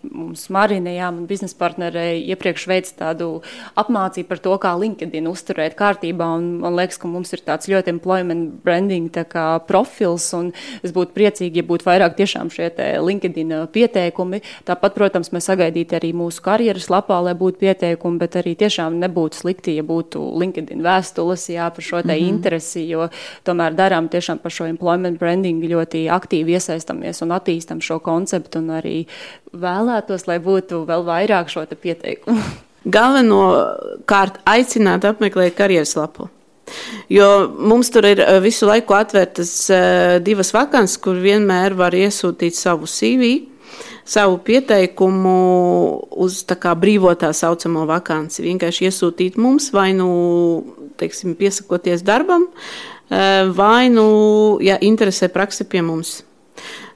[0.00, 3.42] mums Marina, jā, man biznesa partnerei iepriekš veic tādu
[3.76, 7.92] apmācību par to, kā LinkedIn uzturēt kārtībā, un man liekas, ka mums ir tāds ļoti
[7.92, 12.70] employment branding tā kā profils, un es būtu priecīgi, ja būtu vairāk tiešām šie
[13.04, 14.40] LinkedIn pieteikumi.
[14.64, 19.42] Tāpat, protams, mēs sagaidītu arī mūsu karjeras lapā, lai būtu pieteikumi, bet arī tiešām nebūtu
[19.42, 22.28] slikti, ja būtu LinkedIn vēstules, jā, par šo te mm -hmm.
[22.32, 23.12] interesi, jo
[23.44, 28.60] tomēr darām tiešām par šo employment employment branding ļoti aktīvi iesaistamies un attīstam šo konceptu
[28.62, 29.06] un arī
[29.52, 32.40] vēlētos, lai būtu vēl vairāk šo pieteikumu.
[32.94, 36.28] Galvenokārt aicināt apmeklēt karjeras lapu.
[37.12, 42.56] Jo mums tur ir eh, visu laiku atvērtas eh, divas vakances, kur vienmēr var iesūtīt
[42.56, 43.34] savu CV,
[44.04, 45.34] savu pieteikumu
[46.24, 48.44] uz kā brīvo tā saucamo vakanci.
[48.44, 50.08] Vienkārši iesūtīt mums vai nu,
[51.00, 52.48] teiksim, piesakoties darbam,
[53.10, 54.06] vai nu,
[54.64, 56.22] ja interesē praksa pie mums.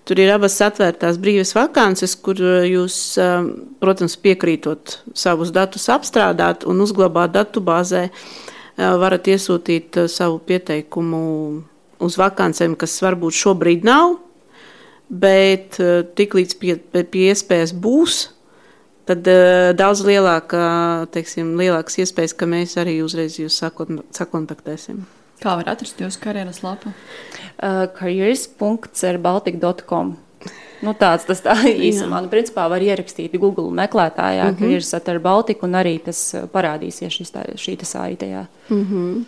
[0.08, 3.48] Tur ir abas atvērtās brīvas vakances, kur eh, jūs, eh,
[3.82, 8.08] protams, piekrītot savus datus apstrādāt un uzglabāt datubāzē,
[8.78, 11.20] varat iesūtīt savu pieteikumu
[12.06, 14.14] uz vakancēm, kas varbūt šobrīd nav,
[15.10, 15.80] bet
[16.14, 18.20] tiklīdz pie, pie iespējas būs,
[19.10, 19.26] tad
[19.74, 20.62] daudz lielāka,
[21.10, 25.02] teiksim, lielākas iespējas, ka mēs arī uzreiz jūs sakontaktēsim.
[25.42, 26.88] Kā var atrast jūsu karjeras lapu?
[27.58, 30.06] Uh, karjeras.cerbaltika.com
[30.78, 31.56] Nu, tāds tas tā
[31.88, 32.20] īsumā.
[32.22, 34.58] Nu, principā var ierakstīt Google meklētājā, mm -hmm.
[34.58, 38.46] ka ir Satura Baltika, un arī tas uh, parādīsies šis, tā, šī saitē.
[38.70, 39.24] Mm -hmm.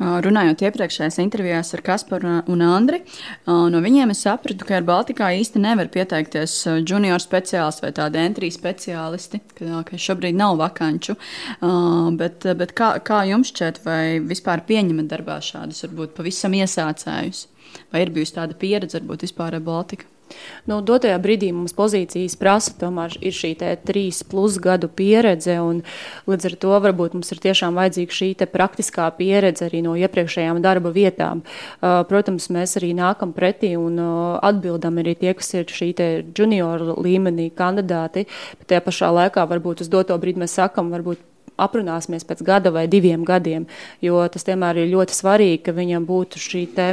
[0.00, 3.02] Runājot iepriekšējās intervijās ar Kasparu un Andri,
[3.46, 6.54] no viņiem es sapratu, ka ar Baltikā īsti nevar pieteikties
[6.88, 11.18] junior speciālisti vai tādi entry speciālisti, ka, ka šobrīd nav vakanču.
[12.16, 17.44] Bet, bet kā, kā jums šķiet, vai vispār pieņemat darbā šādus, varbūt pavisam iesācējus?
[17.92, 20.08] Vai ir bijusi tāda pieredze, varbūt vispār ar Baltiku?
[20.70, 23.52] Nu, dotajā brīdī mums pozīcijas prasa, tomēr ir šī
[23.86, 25.82] trīs plus gadu pieredze, un
[26.30, 30.92] līdz ar to varbūt mums ir tiešām vajadzīga šī praktiskā pieredze arī no iepriekšējām darba
[30.94, 31.42] vietām.
[31.80, 35.92] Uh, protams, mēs arī nākam pretī un uh, atbildam arī tie, kas ir šī
[36.36, 38.26] junior līmenī kandidāti,
[38.60, 41.26] bet tajā pašā laikā varbūt uz doto brīdi mēs sakam, varbūt
[41.60, 43.66] aprunāsimies pēc gada vai diviem gadiem,
[44.04, 46.90] jo tas vienmēr ir ļoti svarīgi, ka viņam būtu šī te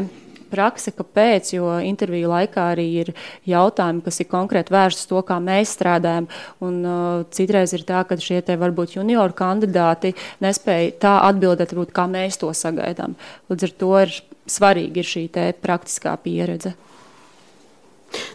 [0.52, 3.14] prakse, kāpēc, jo interviju laikā arī ir
[3.50, 6.30] jautājumi, kas ir konkrēti vērsti uz to, kā mēs strādājam.
[6.64, 11.94] Un, uh, citreiz ir tā, ka šie te varbūt junioru kandidāti nespēja tā atbildēt, varbūt,
[11.96, 13.16] kā mēs to sagaidām.
[13.52, 15.30] Līdz ar to ir svarīga ir šī
[15.62, 16.76] praktiskā pieredze.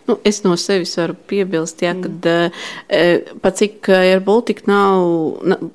[0.06, 2.20] Nu, es no sevis varu piebilst, ja, mm.
[2.22, 5.04] ka uh, pat cik AirBaltic nav,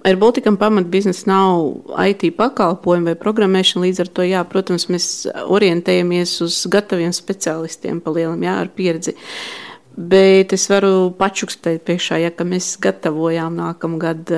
[0.08, 5.10] AirBalticam pamatbiznesa nav IT pakalpojumi vai programmēšana, līdz ar to, jā, protams, mēs
[5.45, 9.16] orientējamies uz gataviem speciālistiem pa lielam, jā, ar pieredzi.
[9.98, 14.30] Bet es varu pačukstēt priekšā, ja mēs gatavojām nākamgad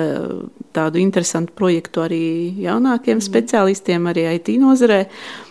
[0.72, 2.24] tādu interesantu projektu arī
[2.62, 3.26] jaunākiem mm.
[3.26, 5.02] speciālistiem, arī IT nozarē.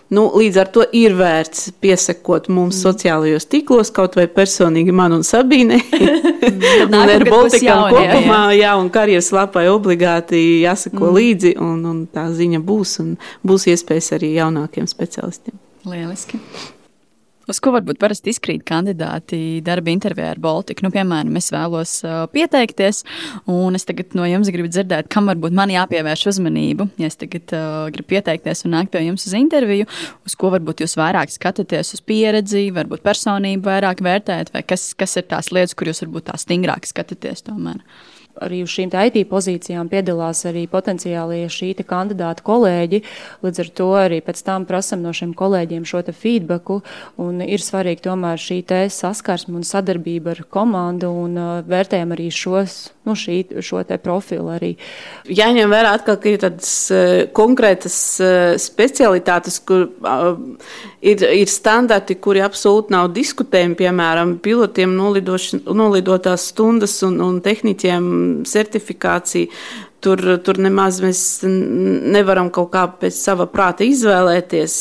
[0.09, 2.81] Nu, līdz ar to ir vērts piesakot mums mm.
[2.81, 5.77] sociālajos tīklos, kaut vai personīgi man un Sabīne.
[6.87, 8.63] un ar Baltikam kopumā, jā.
[8.63, 11.19] jā, un karjeras lapai obligāti jāsako mm.
[11.19, 13.13] līdzi, un, un tā ziņa būs, un
[13.45, 15.61] būs iespējas arī jaunākiem specialistiem.
[15.85, 16.41] Lieliski.
[17.49, 20.85] Uz ko varbūt parasti izkrīt kandidāti darba intervijā ar Baltiku?
[20.85, 23.01] Nu, piemēram, es vēlos uh, pieteikties,
[23.49, 26.91] un es tagad no jums gribu dzirdēt, kam varbūt man jāpievērš uzmanību.
[27.01, 29.89] Ja es tagad uh, gribu pieteikties un nākt pie jums uz interviju,
[30.29, 35.17] uz ko varbūt jūs vairāk skatāties, uz pieredzi, varbūt personību vairāk vērtējat, vai kas, kas
[35.17, 37.81] ir tās lietas, kur jūs varbūt tā stingrāk skatāties tomēr
[38.43, 43.01] arī uz šīm IT pozīcijām piedalās arī potenciālie šī kandidāta kolēģi.
[43.43, 46.81] Līdz ar to arī pēc tam prasam no šiem kolēģiem šo feedbacku.
[47.45, 48.61] Ir svarīgi tomēr šī
[48.93, 54.49] saskarsme un sadarbība ar komandu un uh, vērtējam arī šos, nu, šī, šo profilu.
[54.53, 54.75] Arī.
[55.29, 58.31] Jāņem vērā, atkal, ka ir tādas uh, konkrētas uh,
[58.61, 60.39] specialitātes, kur uh,
[61.01, 63.77] ir, ir standarti, kuri absolūti nav diskutējami.
[63.79, 68.09] Piemēram, pilotiem nolidotās stundas un, un tehniķiem
[68.49, 69.61] certifikācija.
[69.99, 74.75] Tur, tur nemaz mēs nevaram kaut kā pēc sava prāta izvēlēties.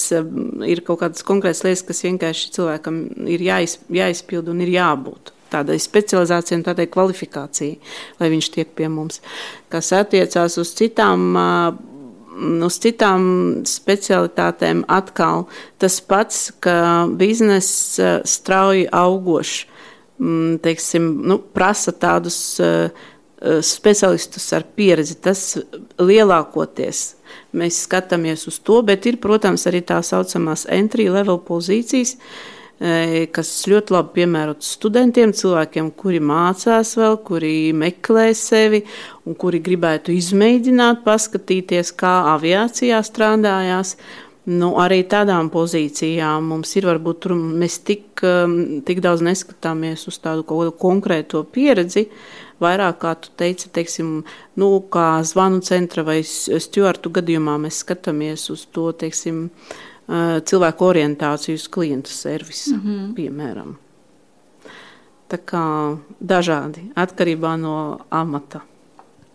[0.70, 5.78] Ir kaut kādas konkrētas lietas, kas vienkārši cilvēkam ir jāiz, jāizpild un ir jābūt tādai
[5.82, 7.78] specializācijai un tādai kvalifikācijai,
[8.20, 9.22] lai viņš tiek pie mums.
[9.72, 11.26] Kas attiecās uz citām,
[12.66, 13.28] uz citām
[13.68, 15.46] specialitātēm, atkal
[15.80, 19.64] tas pats, ka biznesa strauji augošs,
[20.64, 22.58] teiksim, nu, prasa tādus
[23.62, 25.14] speciālistus ar pieredzi.
[25.22, 25.52] Tas
[26.02, 27.04] lielākoties
[27.56, 32.57] mēs skatāmies uz to, bet ir, protams, arī tā saucamās entry level pozīcijas, eh,
[33.34, 38.84] kas ļoti labi piemērotas studentiem, cilvēkiem, kuri mācās vēl, kuri meklē sevi
[39.26, 43.96] un kuri gribētu izmēģināt, paskatīties, kā aviācijā strādājās.
[44.48, 48.54] Nu, arī tādām pozīcijām mums ir varbūt tur mēs tik, eh,
[48.86, 50.46] tik daudz neskatāmies uz tādu
[50.78, 52.06] konkrēto pieredzi,
[52.62, 54.24] vairāk, kā tu teici, teiksim,
[54.56, 59.50] nu, kā zvanu centra vai stjuartu gadījumā mēs skatāmies uz to, teiksim,
[60.08, 63.14] cilvēku orientāciju uz klientu servisu, mm -hmm.
[63.14, 63.76] piemēram.
[65.28, 68.62] Tā kā dažādi, atkarībā no amata.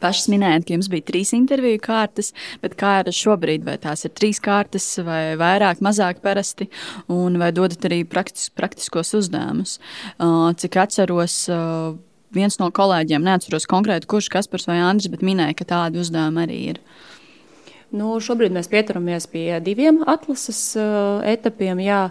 [0.03, 3.63] Pašas minējāt, ka jums bija trīs interviju kārtas, bet kā ir šobrīd?
[3.63, 6.67] Vai tās ir trīs kārtas, vai vairāk, mazāk parasti,
[7.07, 9.79] un vai dodat arī praktis, praktiskos uzdevumus?
[10.17, 11.95] Uh, cik atceros, uh,
[12.35, 16.59] viens no kolēģiem, neatceros konkrēti, kurš Kaspars vai Andris, bet minēja, ka tādi uzdevumi arī
[16.73, 16.81] ir.
[17.93, 21.77] Nu, šobrīd mēs pieturamies pie diviem atlases uh, etapiem.
[21.83, 22.01] Jā,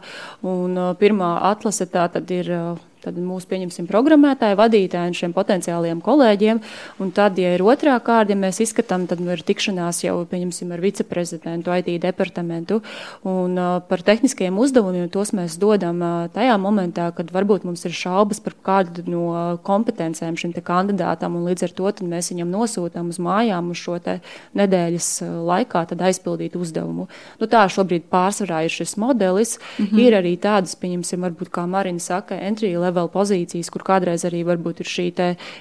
[0.46, 2.54] un, uh, pirmā atlase tā tad ir.
[3.02, 6.60] Tad mūsu pieņemsim programmētāju, vadītāju un šiem potenciāliem kolēģiem.
[7.02, 11.72] Un tad, ja ir otrā kārta, ja mēs izskatām, tad ir tikšanās jau ar viceprezidentu,
[11.80, 12.80] IT departamentu.
[13.26, 17.96] Un uh, par tehniskajiem uzdevumiem tos mēs dodam uh, tajā momentā, kad varbūt mums ir
[17.96, 19.24] šaubas par kādu no
[19.66, 23.98] kompetencēm šim kandidātam, un līdz ar to mēs viņam nosūtām uz mājām uz šo
[24.58, 25.08] nedēļas
[25.46, 27.08] laikā aizpildīt uzdevumu.
[27.40, 29.58] Nu, tā šobrīd pārsvarā ir šis modelis.
[29.78, 30.00] Mm -hmm.
[30.00, 34.44] Ir arī tādas, pieņemsim, varbūt, kā Marina saka, entry level level pozīcijas, kur kādreiz arī
[34.46, 35.08] varbūt ir šī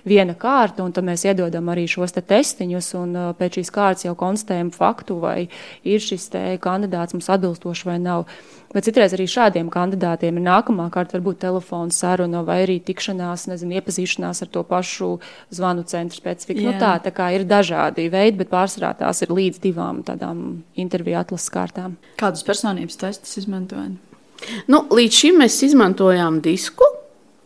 [0.07, 4.15] viena kārta, un tad mēs iedodam arī šos te testiņus, un pēc šīs kārtas jau
[4.19, 5.37] konstatējam faktu, vai
[5.87, 6.29] ir šis
[6.61, 8.27] kandidāts mums atbilstošs vai nav.
[8.71, 13.75] Bet citreiz arī šādiem kandidātiem ir nākamā kārta, varbūt telefona saruna vai arī tikšanās, nezinu,
[13.81, 15.09] iepazīšanās ar to pašu
[15.51, 16.63] zvanu centru specifiku.
[16.69, 21.19] Nu, tā, tā kā ir dažādi veidi, bet pārsvarā tās ir līdz divām tādām interviju
[21.19, 21.99] atlases kārtām.
[22.21, 23.99] Kādus personības testus izmantojat?
[24.71, 26.87] Nu, līdz šim mēs izmantojām disku,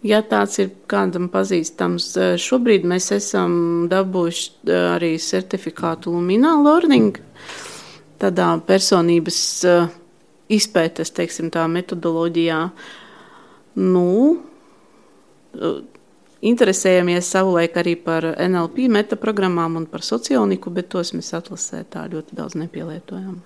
[0.05, 7.17] Ja tāds ir kādam pazīstams, eh, šobrīd mēs esam dabūjuši eh, arī certifikātu Lumina Learning,
[8.21, 9.87] tādā personības eh,
[10.53, 12.59] izpētes, teiksim, tā metodoloģijā.
[13.81, 14.05] Nu,
[16.45, 22.37] interesējamies savulaik arī par NLP metaprogrammām un par sociālniku, bet tos mēs atlasē tā ļoti
[22.37, 23.41] daudz nepielietojam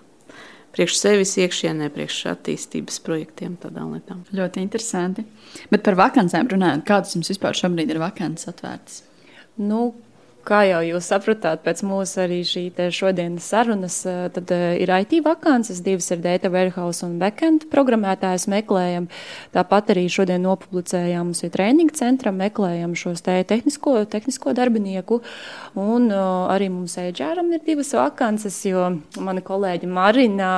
[0.76, 4.24] priekš sevis iekšienē, priekš attīstības projektiem, tādām lietām.
[4.36, 5.26] Ļoti interesanti.
[5.72, 9.02] Bet par vakancēm runājot, kādas jums vispār šobrīd ir vakances atvērtas?
[9.60, 9.94] Nu,
[10.48, 12.64] kā jau jūs sapratāt, pēc mūsu arī šī
[12.96, 13.98] šodienas sarunas,
[14.36, 19.10] tad ir IT vakances, divas ir Data Warehouse un Backend programmētājs meklējam.
[19.56, 25.22] Tāpat arī šodien nopublicējām mums ir treniņu centram, meklējam šos te tehnisko, tehnisko darbinieku.
[25.80, 30.50] Un arī mums Eģēram ir divas vakances, jo mana kolēģi Marina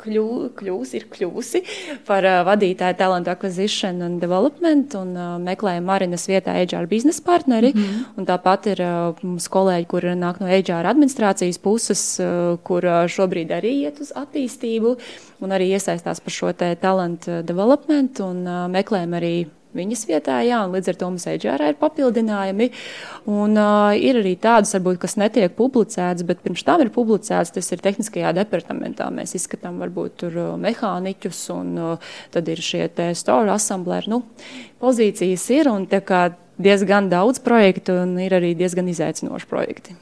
[0.00, 0.26] kļū,
[0.58, 1.62] kļūs, ir kļūsi
[2.06, 7.72] par uh, vadītāju talantu acquisition and development un uh, meklējam Marinas vietā HR biznesa partneri.
[7.74, 8.04] Mm -hmm.
[8.16, 13.04] Un tāpat ir uh, mums kolēģi, kur nāk no HR administrācijas puses, uh, kur uh,
[13.08, 14.96] šobrīd arī iet uz attīstību
[15.40, 20.62] un arī iesaistās par šo te talantu development un uh, meklējam arī viņas vietā, jā,
[20.66, 22.70] un līdz ar to mums EGR ir papildinājumi.
[23.32, 27.70] Un uh, ir arī tādas, varbūt, kas netiek publicētas, bet pirms tam ir publicētas, tas
[27.74, 29.10] ir tehniskajā departamentā.
[29.14, 34.12] Mēs izskatām varbūt tur mehāniķus, un uh, tad ir šie te store asamblēri.
[34.12, 34.22] Nu,
[34.82, 36.28] pozīcijas ir, un tā kā
[36.62, 39.96] diezgan daudz projektu, un ir arī diezgan izaicinoši projekti.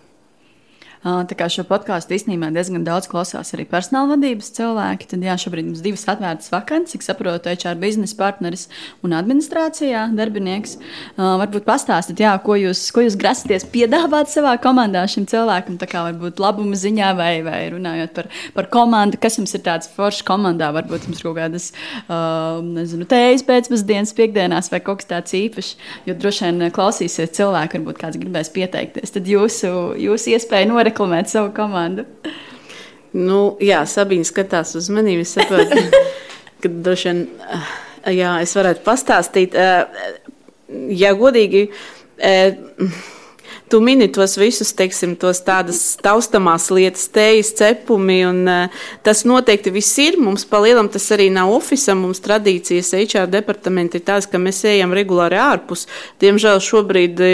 [1.04, 5.66] Tā kā šo podkāstu īstenībā diezgan daudz klausās arī personāla vadības cilvēki, tad jā, šobrīd
[5.68, 8.70] mums divas atvērtas vakances, cik saprotu, HR biznesa partneris
[9.04, 10.78] un administrācijā darbinieks.
[11.18, 16.06] Varbūt pastāstīt, jā, ko jūs, ko jūs grasaties piedāvāt savā komandā šim cilvēkam, tā kā
[16.06, 20.70] varbūt labuma ziņā vai, vai runājot par, par komandu, kas jums ir tāds foršs komandā,
[20.72, 21.68] varbūt jums ir kaut kādas,
[22.64, 25.74] nezinu, tējas pēcpusdienas, piekdienās vai kaut kas tāds īpašs,
[26.08, 29.12] jo droši vien klausīsies cilvēki, varbūt kāds gribēs pieteikties.
[29.18, 29.68] Tad jūsu,
[30.00, 32.06] jūsu iespēja noreklamēt reklamēt savu komandu?
[33.14, 35.22] Nu, jā, Sabīna skatās uz maniem.
[35.22, 35.78] Es saprotu,
[36.62, 37.26] ka droši vien
[38.14, 39.54] jā, es varētu pastāstīt.
[40.94, 41.68] Ja godīgi,
[43.70, 48.42] tu mini tos visus, teiksim, tos tādas taustamās lietas, tējas, cepumi, un
[49.06, 50.18] tas noteikti viss ir.
[50.18, 54.64] Mums pa lielam tas arī nav oficiāls, mums tradīcijas HR departamenti ir tādas, ka mēs
[54.70, 55.86] ejam regulāri ārpus.
[56.22, 57.24] Diemžēl šobrīd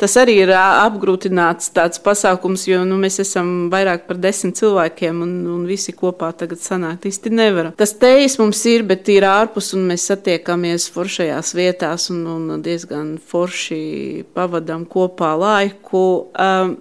[0.00, 5.34] Tas arī ir apgrūtināts tāds pasākums, jo nu, mēs esam vairāk par desmit cilvēkiem un,
[5.54, 7.74] un visi kopā tagad sanākt īsti nevaram.
[7.78, 13.14] Tas tejas mums ir, bet ir ārpus un mēs satiekamies foršajās vietās un, un diezgan
[13.32, 16.06] forši pavadam kopā laiku.
[16.32, 16.76] Um,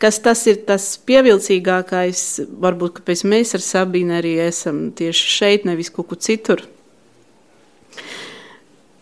[0.00, 2.24] kas tas ir tas pievilcīgākais,
[2.62, 6.64] varbūt, kāpēc mēs ar Sabīnu arī esam tieši šeit, nevis kaut kur citur.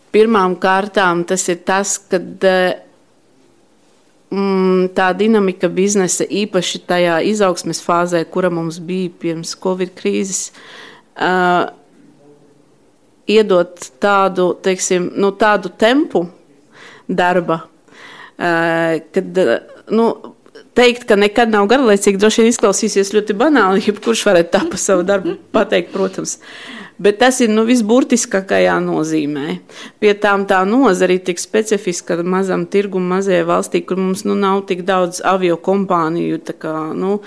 [0.09, 2.19] Pirmām kārtām tas ir tas, ka
[4.33, 10.49] mm, tā dinamika biznesa, īpaši tajā izaugsmes fāzē, kura mums bija pirms Covid krīzes,
[11.19, 11.69] uh,
[13.29, 16.25] iedot tādu, teiksim, nu, tādu tempu
[17.09, 17.63] darba,
[18.37, 19.43] uh, kad
[19.93, 20.09] nu,
[20.77, 25.05] teikt, ka nekad nav garlaicīgi, droši vien izklausīsies ļoti banāli, jebkurš varētu tā pa savu
[25.07, 26.37] darbu pateikt, protams.
[26.39, 29.59] Uh, Bet tas ir nu, visburtiskākajā nozīmē.
[30.03, 34.65] Pie tām tā nozara ir tik specifiska mazam tirgum, mazajā valstī, kur mums nu, nav
[34.67, 36.41] tik daudz avio kompāniju.
[36.43, 37.21] Tā, kā, nu,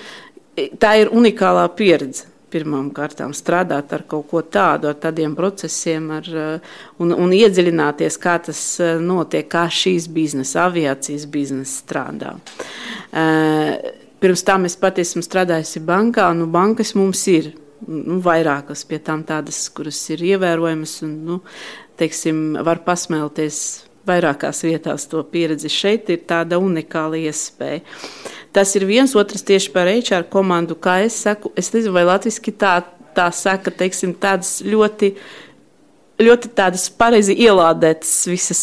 [0.77, 6.29] tā ir unikālā pieredze pirmām kārtām strādāt ar kaut ko tādu, ar tādiem procesiem, ar,
[7.01, 8.61] un, un iedziļināties, kā tas
[9.01, 12.35] notiek, kā šīs biznesa, aviācijas biznesa strādā.
[14.23, 17.55] Pirms tam es pati esmu strādājusi bankā, nu, bankas mums ir
[17.87, 21.39] nu, vairākas pie tām tādas, kuras ir ievērojamas un, nu,
[22.01, 23.59] teiksim, var pasmelties
[24.09, 25.71] vairākās vietās to pieredzi.
[25.71, 27.83] Šeit ir tāda unikāla iespēja.
[28.53, 31.53] Tas ir viens otrs tieši par HR komandu, kā es saku.
[31.57, 32.81] Es nezinu, vai latviski tā,
[33.17, 35.15] tā saka, teiksim, tādas ļoti
[36.23, 38.61] ļoti tādas pareizi ielādētas visas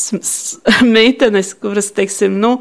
[0.96, 2.54] meitenes, kuras, teiksim, nu,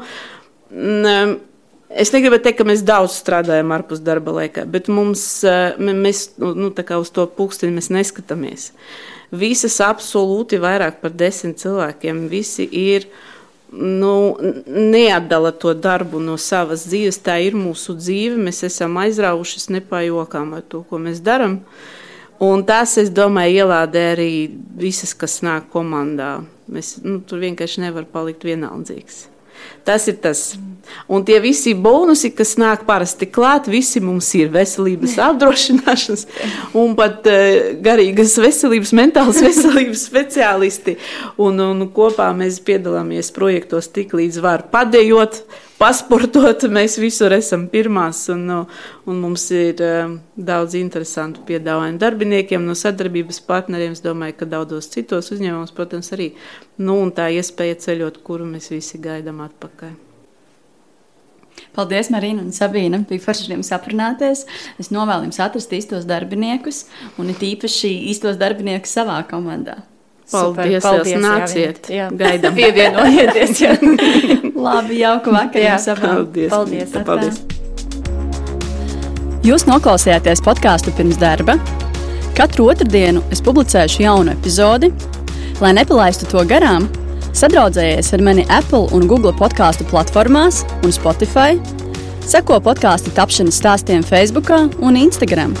[1.89, 6.53] Es negribu teikt, ka mēs daudz strādājam ārpus darba laika, bet mums, eh, mēs nu,
[6.53, 8.71] nu uz to pulksteni neskatāmies.
[9.31, 12.27] Visas absolūti vairāk par desmit cilvēkiem.
[12.29, 13.07] Visi ir
[13.71, 17.21] nu, neatdala to darbu no savas dzīves.
[17.21, 18.37] Tā ir mūsu dzīve.
[18.37, 21.59] Mēs esam aizraujušies, nepajokām ar to, ko mēs darām.
[22.39, 24.31] Un tas, es domāju, ielādē arī
[24.77, 26.39] visas, kas nāk komandā.
[26.69, 29.27] Mēs, nu, tur vienkārši nevar palikt vienaldzīgs.
[29.87, 30.51] Tas ir tas.
[31.09, 36.25] Un tie visi bonusi, kas nāk parasti klāt, visi mums ir veselības apdrošināšanas
[36.77, 40.97] un pat uh, garīgas veselības, mentālas veselības speciālisti.
[41.41, 45.43] Un, un kopā mēs piedalāmies projektos tik līdz var padējot
[45.79, 46.65] pasportot.
[46.71, 48.45] Mēs visur esam pirmās, un,
[49.09, 53.95] un mums ir um, daudz interesantu piedāvājumu darbiniekiem, no sadarbības partneriem.
[53.97, 56.33] Es domāju, ka daudzos citos uzņēmumos, protams, arī
[56.83, 59.97] nu, tā iespēja ceļot, kuru mēs visi gaidām atpakaļ.
[61.75, 63.01] Paldies, Marina un Sabīna.
[63.07, 64.45] Bija forši ar jums aprunāties.
[64.81, 66.85] Es novēlu jums atrast īstos darbiniekus
[67.19, 69.81] un it īpaši īstos darbiniekus savā komandā.
[70.29, 71.87] Paldies, paldies nāciet.
[71.89, 72.53] Jā, gaidām.
[72.59, 73.61] Pievienojieties.
[73.63, 73.73] Jā.
[74.67, 75.77] Labi, jauka vakar Jā.
[75.97, 76.51] Paldies.
[76.53, 76.93] Paldies.
[77.07, 77.41] paldies.
[79.45, 81.55] Jūs noklausījāties podkāstu pirms darba.
[82.37, 84.91] Katru otrdienu es publicēšu jaunu epizodi.
[85.59, 86.85] Lai nepalaistu to garām,
[87.35, 91.57] sadraudzējies ar mani Apple un Google podkāstu platformās un Spotify.
[92.29, 95.57] Seko podkāstu tapšanas stāstiem Facebook un Instagram.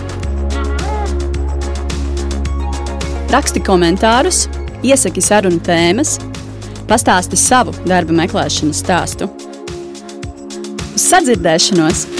[3.29, 4.47] Raksti komentārus,
[4.81, 6.15] iesaki sarunu tēmas,
[6.89, 9.29] pastāsti savu darba meklēšanas stāstu.
[10.95, 12.18] Uz sadzirdēšanos!